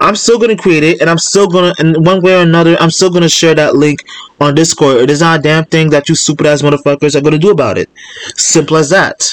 I'm 0.00 0.16
still 0.16 0.40
gonna 0.40 0.56
create 0.56 0.82
it 0.82 1.00
and 1.00 1.08
i'm 1.08 1.18
still 1.18 1.46
gonna 1.46 1.72
in 1.78 2.02
one 2.02 2.20
way 2.22 2.34
or 2.34 2.42
another 2.42 2.76
i'm 2.80 2.90
still 2.90 3.10
gonna 3.10 3.28
share 3.28 3.54
that 3.54 3.76
link 3.76 4.02
on 4.40 4.56
discord. 4.56 4.96
It 4.96 5.10
is 5.10 5.20
not 5.20 5.38
a 5.38 5.42
damn 5.44 5.64
thing 5.64 5.90
that 5.90 6.08
you 6.08 6.16
stupid 6.16 6.44
ass 6.44 6.62
motherfuckers 6.62 7.14
are 7.14 7.20
gonna 7.20 7.38
do 7.38 7.52
about 7.52 7.78
it. 7.78 7.88
Simple 8.34 8.78
as 8.78 8.90
that 8.90 9.30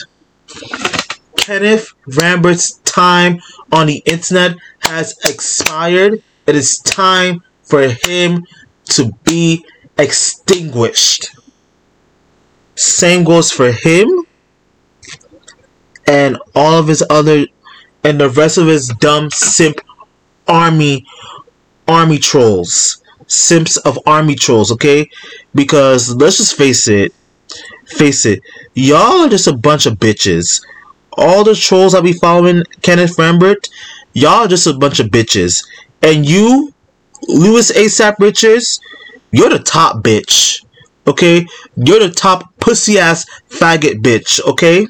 kenneth 1.48 1.94
rembert's 2.08 2.74
time 2.80 3.40
on 3.72 3.88
the 3.88 4.04
internet 4.06 4.56
has 4.80 5.18
expired 5.26 6.22
it 6.46 6.56
is 6.56 6.78
time 6.80 7.44
for 7.64 7.88
him 7.88 8.46
to 8.86 9.12
be 9.26 9.66
extinguished. 9.98 11.36
Same 12.76 13.24
goes 13.26 13.52
for 13.52 13.72
him 13.72 14.26
and 16.08 16.38
all 16.56 16.80
of 16.80 16.88
his 16.88 17.04
other 17.10 17.46
and 18.04 18.20
the 18.20 18.30
rest 18.30 18.58
of 18.58 18.68
his 18.68 18.88
dumb 19.00 19.30
simp 19.30 19.82
army 20.48 21.06
army 21.88 22.18
trolls. 22.18 23.04
Simps 23.28 23.76
of 23.78 24.00
army 24.06 24.36
trolls, 24.36 24.72
okay? 24.72 25.10
Because 25.54 26.16
let's 26.16 26.38
just 26.38 26.56
face 26.56 26.88
it, 26.88 27.14
face 27.86 28.26
it, 28.26 28.40
y'all 28.74 29.26
are 29.26 29.30
just 29.30 29.48
a 29.48 29.58
bunch 29.58 29.86
of 29.86 29.96
bitches. 29.96 30.64
All 31.18 31.44
the 31.44 31.56
trolls 31.56 31.96
I 31.96 32.02
be 32.02 32.14
following 32.14 32.64
Kenneth 32.82 33.18
Rembert, 33.18 33.70
y'all 34.14 34.48
just 34.48 34.68
a 34.68 34.74
bunch 34.74 35.00
of 35.00 35.08
bitches. 35.08 35.66
And 36.02 36.26
you 36.26 36.74
Lewis 37.28 37.72
ASAP 37.72 38.20
Richards, 38.20 38.80
you're 39.32 39.50
the 39.50 39.60
top 39.60 40.04
bitch. 40.04 40.64
Okay? 41.08 41.46
You're 41.76 42.00
the 42.00 42.12
top 42.12 42.54
pussy 42.60 43.00
ass 43.00 43.26
faggot 43.50 44.02
bitch. 44.02 44.40
Okay? 44.46 44.88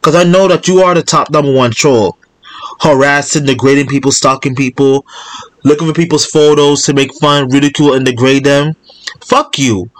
Because 0.00 0.14
I 0.14 0.24
know 0.24 0.46
that 0.48 0.68
you 0.68 0.82
are 0.82 0.94
the 0.94 1.02
top 1.02 1.30
number 1.30 1.52
one 1.52 1.72
troll. 1.72 2.16
Harassing, 2.80 3.44
degrading 3.44 3.88
people, 3.88 4.12
stalking 4.12 4.54
people, 4.54 5.04
looking 5.64 5.88
for 5.88 5.94
people's 5.94 6.24
photos 6.24 6.84
to 6.84 6.94
make 6.94 7.12
fun, 7.14 7.48
ridicule, 7.48 7.94
and 7.94 8.04
degrade 8.04 8.44
them. 8.44 8.76
Fuck 9.20 9.58
you. 9.58 9.90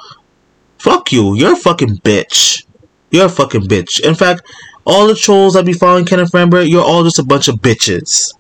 Fuck 0.78 1.10
you. 1.10 1.34
You're 1.34 1.54
a 1.54 1.56
fucking 1.56 1.96
bitch. 1.98 2.64
You're 3.10 3.26
a 3.26 3.30
fucking 3.30 3.62
bitch. 3.62 4.00
In 4.00 4.14
fact, 4.14 4.42
all 4.88 5.06
the 5.06 5.14
trolls 5.14 5.52
that 5.52 5.66
be 5.66 5.74
following 5.74 6.06
Kenneth 6.06 6.32
Rembert, 6.32 6.68
you're 6.68 6.82
all 6.82 7.04
just 7.04 7.18
a 7.18 7.22
bunch 7.22 7.46
of 7.46 7.56
bitches. 7.56 8.32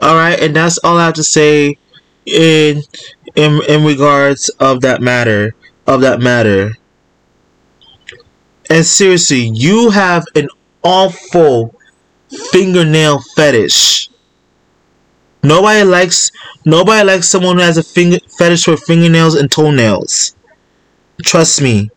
All 0.00 0.14
right, 0.14 0.38
and 0.38 0.54
that's 0.54 0.78
all 0.78 0.96
I 0.96 1.06
have 1.06 1.14
to 1.14 1.24
say 1.24 1.76
in 2.24 2.82
in 3.34 3.60
in 3.68 3.84
regards 3.84 4.48
of 4.60 4.80
that 4.82 5.02
matter 5.02 5.56
of 5.88 6.02
that 6.02 6.20
matter. 6.20 6.76
And 8.70 8.86
seriously, 8.86 9.50
you 9.52 9.90
have 9.90 10.24
an 10.36 10.48
awful 10.84 11.74
fingernail 12.52 13.22
fetish. 13.34 14.08
Nobody 15.42 15.82
likes 15.82 16.30
nobody 16.64 17.04
likes 17.04 17.28
someone 17.28 17.56
who 17.56 17.62
has 17.62 17.76
a 17.76 17.82
finger 17.82 18.18
fetish 18.38 18.64
for 18.64 18.76
fingernails 18.76 19.34
and 19.34 19.50
toenails. 19.50 20.36
Trust 21.22 21.60
me 21.60 21.90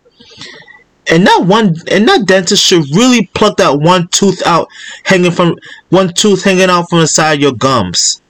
and 1.10 1.26
that 1.26 1.44
one 1.46 1.76
and 1.90 2.08
that 2.08 2.26
dentist 2.26 2.64
should 2.64 2.84
really 2.96 3.28
pluck 3.34 3.58
that 3.58 3.80
one 3.80 4.08
tooth 4.10 4.42
out 4.46 4.68
hanging 5.04 5.32
from 5.32 5.56
one 5.90 6.14
tooth 6.14 6.44
hanging 6.44 6.70
out 6.70 6.90
from 6.90 7.00
the 7.00 7.08
side 7.08 7.34
of 7.34 7.40
your 7.40 7.54
gums 7.54 8.22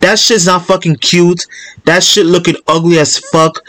that 0.00 0.18
shit's 0.18 0.46
not 0.46 0.64
fucking 0.64 0.96
cute 0.96 1.44
that 1.84 2.02
shit 2.02 2.26
looking 2.26 2.56
ugly 2.66 2.98
as 2.98 3.18
fuck 3.18 3.60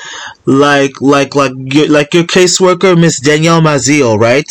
like 0.46 0.92
like 1.02 1.36
like 1.36 1.52
your 1.58 1.88
like 1.90 2.14
your 2.14 2.24
caseworker 2.24 3.00
miss 3.00 3.20
danielle 3.20 3.62
mazio 3.62 4.18
right 4.18 4.48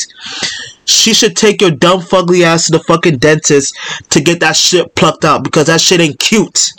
she 0.89 1.13
should 1.13 1.37
take 1.37 1.61
your 1.61 1.71
dumb 1.71 2.01
fugly 2.01 2.43
ass 2.43 2.67
to 2.67 2.73
the 2.73 2.81
fucking 2.81 3.19
dentist 3.19 3.77
to 4.09 4.23
get 4.23 4.41
that 4.41 4.57
shit 4.57 4.95
plucked 4.95 5.25
out 5.25 5.45
because 5.45 5.67
that 5.67 5.83
shit 5.83 6.01
ain't 6.01 6.19
cute. 6.19 6.73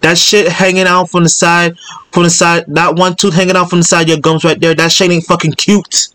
That 0.00 0.16
shit 0.16 0.48
hanging 0.48 0.86
out 0.86 1.10
from 1.10 1.22
the 1.22 1.28
side, 1.28 1.76
from 2.12 2.22
the 2.22 2.30
side, 2.30 2.64
that 2.68 2.96
one 2.96 3.14
tooth 3.14 3.34
hanging 3.34 3.54
out 3.54 3.68
from 3.68 3.80
the 3.80 3.84
side 3.84 4.02
of 4.02 4.08
your 4.08 4.20
gums 4.20 4.42
right 4.42 4.58
there, 4.58 4.74
that 4.74 4.90
shit 4.90 5.10
ain't 5.10 5.24
fucking 5.24 5.52
cute. 5.52 6.08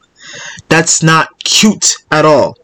That's 0.69 1.03
not 1.03 1.43
cute 1.43 1.97
at 2.11 2.25
all. 2.25 2.57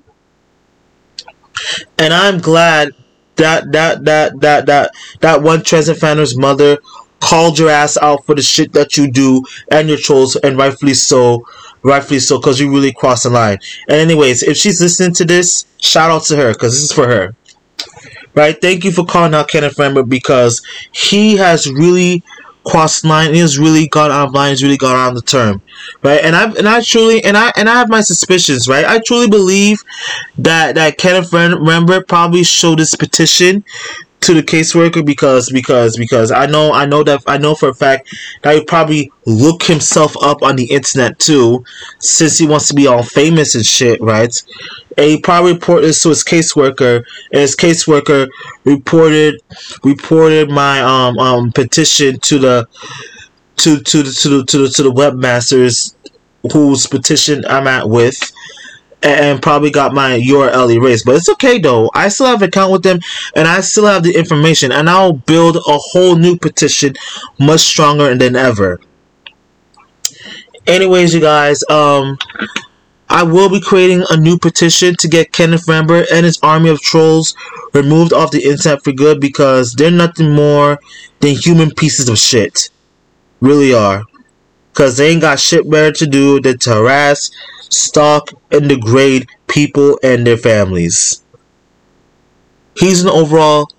And 1.97 2.13
I'm 2.13 2.39
glad 2.39 2.91
that 3.36 3.71
that 3.71 4.06
that 4.06 4.39
that 4.41 4.65
that 4.65 4.91
that 5.21 5.41
one 5.41 5.63
Fanner's 5.63 6.38
mother 6.38 6.77
called 7.19 7.58
your 7.58 7.69
ass 7.69 7.97
out 7.97 8.25
for 8.25 8.36
the 8.36 8.41
shit 8.41 8.73
that 8.73 8.97
you 8.97 9.12
do 9.12 9.43
and 9.71 9.89
your 9.89 9.97
trolls, 9.97 10.36
and 10.36 10.58
rightfully 10.58 10.93
so, 10.93 11.45
rightfully 11.84 12.19
so, 12.19 12.38
because 12.38 12.60
you 12.60 12.71
really 12.71 12.93
crossed 12.93 13.23
the 13.23 13.30
line. 13.30 13.58
And 13.88 13.97
anyways, 13.97 14.43
if 14.43 14.58
she's 14.58 14.82
listening 14.82 15.15
to 15.15 15.25
this, 15.25 15.65
shout 15.77 16.12
out 16.12 16.23
to 16.25 16.36
her, 16.36 16.53
because 16.53 16.73
this 16.73 16.84
is 16.84 16.91
for 16.91 17.08
her. 17.08 17.36
Right? 18.36 18.60
Thank 18.60 18.84
you 18.84 18.91
for 18.91 19.03
calling 19.03 19.34
out 19.34 19.49
Kenneth 19.49 19.77
Rembert 19.77 20.10
because 20.10 20.62
he 20.91 21.38
has 21.38 21.71
really 21.71 22.23
crossed 22.67 23.06
line. 23.06 23.34
Has 23.34 23.58
really 23.58 23.88
gone 23.88 24.12
out 24.12 24.27
of 24.27 24.34
line. 24.34 24.51
He's 24.51 24.63
really 24.63 24.77
gone 24.77 24.95
on 24.95 25.13
the 25.13 25.21
term, 25.21 25.62
right? 26.03 26.23
And 26.23 26.36
I 26.36 26.51
and 26.51 26.67
I 26.67 26.82
truly 26.82 27.23
and 27.23 27.38
I 27.38 27.51
and 27.56 27.69
I 27.69 27.75
have 27.75 27.89
my 27.89 28.01
suspicions, 28.01 28.67
right? 28.67 28.86
I 28.86 28.99
truly 28.99 29.30
believe 29.30 29.84
that 30.38 30.75
that 30.75 30.97
Kenneth 30.97 31.32
Rembert 31.32 32.08
probably 32.08 32.43
showed 32.43 32.80
this 32.80 32.95
petition 32.95 33.63
to 34.21 34.34
the 34.34 34.41
caseworker 34.41 35.06
because 35.06 35.49
because 35.51 35.95
because 35.95 36.32
I 36.32 36.47
know 36.47 36.73
I 36.73 36.86
know 36.86 37.03
that 37.03 37.23
I 37.27 37.38
know 37.38 37.56
for 37.56 37.69
a 37.69 37.73
fact 37.73 38.13
that 38.41 38.56
he 38.56 38.63
probably 38.63 39.12
look 39.25 39.63
himself 39.63 40.15
up 40.21 40.41
on 40.43 40.56
the 40.56 40.65
internet 40.65 41.19
too, 41.19 41.63
since 41.99 42.38
he 42.38 42.47
wants 42.47 42.67
to 42.69 42.73
be 42.73 42.88
all 42.88 43.03
famous 43.03 43.56
and 43.56 43.65
shit, 43.65 44.01
right? 44.01 44.34
And 44.97 45.10
he 45.12 45.21
probably 45.21 45.53
reported 45.53 45.88
this 45.88 46.01
to 46.03 46.10
his 46.10 46.23
caseworker, 46.23 47.03
and 47.32 47.41
his 47.41 47.56
caseworker 47.56 48.27
reported 48.65 49.41
reported 49.84 50.49
my 50.49 50.82
um 50.82 51.17
um 51.19 51.51
petition 51.51 52.19
to 52.21 52.39
the 52.39 52.67
to 53.58 53.80
to 53.80 54.03
the 54.03 54.12
to 54.12 54.30
the 54.30 54.45
to 54.45 54.58
the, 54.60 54.69
to 54.69 54.84
the 54.84 54.91
webmasters 54.91 55.95
whose 56.51 56.88
petition 56.88 57.43
I'm 57.47 57.67
at 57.67 57.89
with 57.89 58.32
and 59.03 59.41
probably 59.41 59.69
got 59.69 59.93
my 59.93 60.19
URL 60.19 60.73
erased. 60.73 61.05
But 61.05 61.15
it's 61.15 61.29
okay 61.29 61.60
though. 61.60 61.89
I 61.93 62.10
still 62.10 62.27
have 62.27 62.41
an 62.41 62.49
account 62.49 62.71
with 62.71 62.83
them 62.83 62.99
and 63.36 63.47
I 63.47 63.62
still 63.62 63.86
have 63.86 64.03
the 64.03 64.17
information 64.17 64.71
and 64.71 64.89
I'll 64.89 65.13
build 65.13 65.57
a 65.57 65.77
whole 65.77 66.15
new 66.15 66.38
petition 66.38 66.95
much 67.39 67.62
stronger 67.62 68.15
than 68.15 68.36
ever. 68.36 68.79
Anyways, 70.65 71.13
you 71.13 71.21
guys, 71.21 71.63
um 71.69 72.17
I 73.10 73.23
will 73.23 73.49
be 73.49 73.62
creating 73.62 74.03
a 74.10 74.17
new 74.17 74.38
petition 74.38 74.95
to 74.97 75.07
get 75.07 75.31
Kenneth 75.31 75.65
Rembert 75.65 76.07
and 76.12 76.25
his 76.25 76.39
army 76.43 76.69
of 76.69 76.81
trolls 76.81 77.36
removed 77.73 78.12
off 78.12 78.31
the 78.31 78.43
internet 78.43 78.83
for 78.83 78.91
good 78.91 79.21
because 79.21 79.73
they're 79.73 79.89
nothing 79.91 80.33
more 80.33 80.79
than 81.21 81.36
human 81.36 81.71
pieces 81.71 82.10
of 82.10 82.17
shit. 82.17 82.69
Really 83.39 83.73
are. 83.73 84.03
Because 84.78 84.96
they 84.96 85.10
ain't 85.10 85.22
got 85.22 85.40
shit 85.40 85.68
better 85.68 85.92
to 85.92 86.06
do 86.06 86.40
than 86.40 86.60
to 86.60 86.70
harass, 86.70 87.32
stalk, 87.62 88.30
and 88.52 88.70
degrade 88.70 89.28
people 89.48 90.00
and 90.04 90.28
their 90.28 90.38
families. 90.38 91.24
He's 92.76 93.04
an 93.04 93.10
overall 93.10 93.72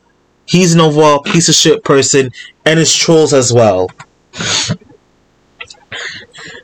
he's 0.47 0.75
an 0.75 0.81
overall 0.81 1.23
piece 1.23 1.49
of 1.49 1.55
shit 1.55 1.85
person 1.85 2.33
and 2.65 2.81
his 2.81 2.93
trolls 2.93 3.33
as 3.33 3.53
well. 3.53 3.89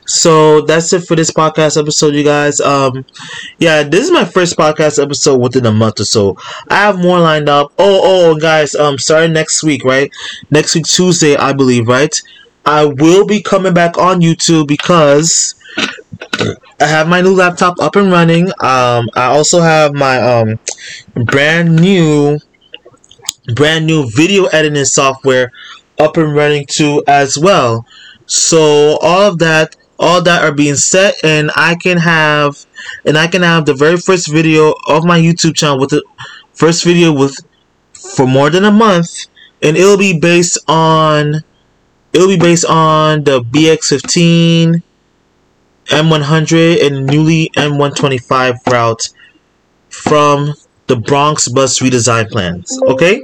So 0.05 0.61
that's 0.61 0.91
it 0.91 1.07
for 1.07 1.15
this 1.15 1.31
podcast 1.31 1.79
episode, 1.81 2.13
you 2.13 2.25
guys. 2.25 2.59
Um, 2.59 3.05
yeah, 3.57 3.83
this 3.83 4.03
is 4.03 4.11
my 4.11 4.25
first 4.25 4.57
podcast 4.57 5.01
episode 5.01 5.37
within 5.37 5.65
a 5.65 5.71
month 5.71 6.01
or 6.01 6.05
so. 6.05 6.37
I 6.69 6.75
have 6.81 6.99
more 6.99 7.19
lined 7.19 7.47
up. 7.47 7.71
Oh, 7.79 8.01
oh, 8.03 8.35
guys. 8.35 8.75
Um, 8.75 8.97
starting 8.97 9.33
next 9.33 9.63
week, 9.63 9.85
right? 9.85 10.11
Next 10.51 10.75
week 10.75 10.85
Tuesday, 10.85 11.37
I 11.37 11.53
believe, 11.53 11.87
right? 11.87 12.21
I 12.65 12.85
will 12.85 13.25
be 13.25 13.41
coming 13.41 13.73
back 13.73 13.97
on 13.97 14.21
YouTube 14.21 14.67
because 14.67 15.55
I 16.79 16.85
have 16.85 17.07
my 17.07 17.21
new 17.21 17.33
laptop 17.33 17.79
up 17.79 17.95
and 17.95 18.11
running. 18.11 18.47
Um, 18.59 19.09
I 19.15 19.25
also 19.25 19.61
have 19.61 19.93
my 19.93 20.17
um 20.19 20.59
brand 21.25 21.75
new 21.75 22.39
brand 23.53 23.85
new 23.85 24.09
video 24.09 24.45
editing 24.45 24.85
software 24.85 25.51
up 25.99 26.17
and 26.17 26.35
running 26.35 26.65
too 26.65 27.03
as 27.07 27.37
well. 27.37 27.85
So 28.25 28.97
all 29.01 29.21
of 29.21 29.39
that 29.39 29.75
all 29.97 30.21
that 30.21 30.43
are 30.43 30.53
being 30.53 30.75
set 30.75 31.15
and 31.23 31.51
I 31.55 31.75
can 31.75 31.97
have 31.97 32.65
and 33.05 33.17
I 33.17 33.27
can 33.27 33.43
have 33.43 33.65
the 33.65 33.73
very 33.73 33.97
first 33.97 34.31
video 34.31 34.73
of 34.87 35.05
my 35.05 35.19
YouTube 35.19 35.55
channel 35.55 35.79
with 35.79 35.91
the 35.91 36.03
first 36.53 36.83
video 36.83 37.13
with 37.13 37.37
for 37.93 38.27
more 38.27 38.49
than 38.49 38.65
a 38.65 38.71
month 38.71 39.27
and 39.61 39.77
it'll 39.77 39.97
be 39.97 40.19
based 40.19 40.57
on 40.67 41.43
it'll 42.15 42.29
be 42.29 42.39
based 42.39 42.65
on 42.65 43.25
the 43.25 43.41
BX15 43.41 44.81
M100 45.87 46.87
and 46.87 47.05
newly 47.05 47.51
M125 47.57 48.71
route 48.71 49.09
from 49.89 50.53
the 50.87 50.95
Bronx 50.95 51.49
bus 51.49 51.79
redesign 51.79 52.29
plans. 52.29 52.79
Okay? 52.83 53.21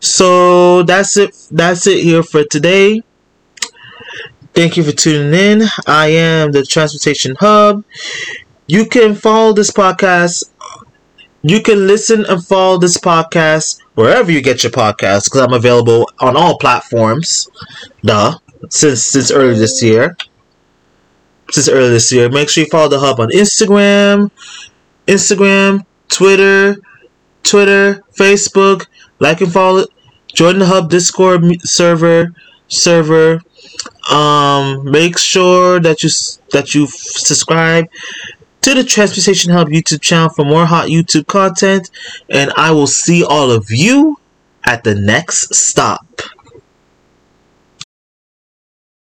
So 0.00 0.82
that's 0.82 1.16
it 1.16 1.36
that's 1.50 1.86
it 1.86 2.02
here 2.02 2.22
for 2.22 2.44
today. 2.44 3.02
Thank 4.54 4.76
you 4.76 4.84
for 4.84 4.92
tuning 4.92 5.34
in. 5.34 5.68
I 5.86 6.08
am 6.08 6.52
the 6.52 6.64
Transportation 6.64 7.36
Hub. 7.38 7.84
You 8.66 8.86
can 8.86 9.14
follow 9.14 9.52
this 9.52 9.70
podcast. 9.70 10.44
You 11.44 11.60
can 11.60 11.86
listen 11.86 12.24
and 12.24 12.44
follow 12.44 12.78
this 12.78 12.96
podcast 12.96 13.80
wherever 13.94 14.32
you 14.32 14.40
get 14.40 14.62
your 14.62 14.72
podcast 14.72 15.26
because 15.26 15.40
I'm 15.42 15.52
available 15.52 16.10
on 16.18 16.36
all 16.36 16.58
platforms. 16.58 17.48
Duh. 18.02 18.38
Since 18.70 19.06
since 19.08 19.30
early 19.30 19.58
this 19.58 19.82
year 19.82 20.16
since 21.50 21.68
earlier 21.68 21.90
this 21.90 22.10
year. 22.12 22.28
Make 22.28 22.48
sure 22.48 22.64
you 22.64 22.70
follow 22.70 22.88
the 22.88 22.98
hub 22.98 23.20
on 23.20 23.28
Instagram, 23.30 24.30
Instagram, 25.06 25.84
Twitter, 26.08 26.76
Twitter, 27.42 28.02
Facebook. 28.18 28.86
Like 29.20 29.40
and 29.40 29.52
follow. 29.52 29.84
Join 30.32 30.58
the 30.58 30.66
hub 30.66 30.90
Discord 30.90 31.44
server. 31.62 32.34
Server. 32.68 33.40
Um, 34.10 34.90
make 34.90 35.18
sure 35.18 35.78
that 35.80 36.02
you 36.02 36.10
that 36.52 36.74
you 36.74 36.86
subscribe 36.88 37.86
to 38.64 38.72
the 38.72 38.82
Transportation 38.82 39.52
Hub 39.52 39.68
YouTube 39.68 40.00
channel 40.00 40.30
for 40.30 40.42
more 40.42 40.64
hot 40.64 40.88
YouTube 40.88 41.26
content. 41.26 41.90
And 42.30 42.50
I 42.56 42.70
will 42.70 42.86
see 42.86 43.22
all 43.22 43.50
of 43.50 43.70
you 43.70 44.18
at 44.64 44.84
the 44.84 44.94
next 44.94 45.54
stop. 45.54 46.22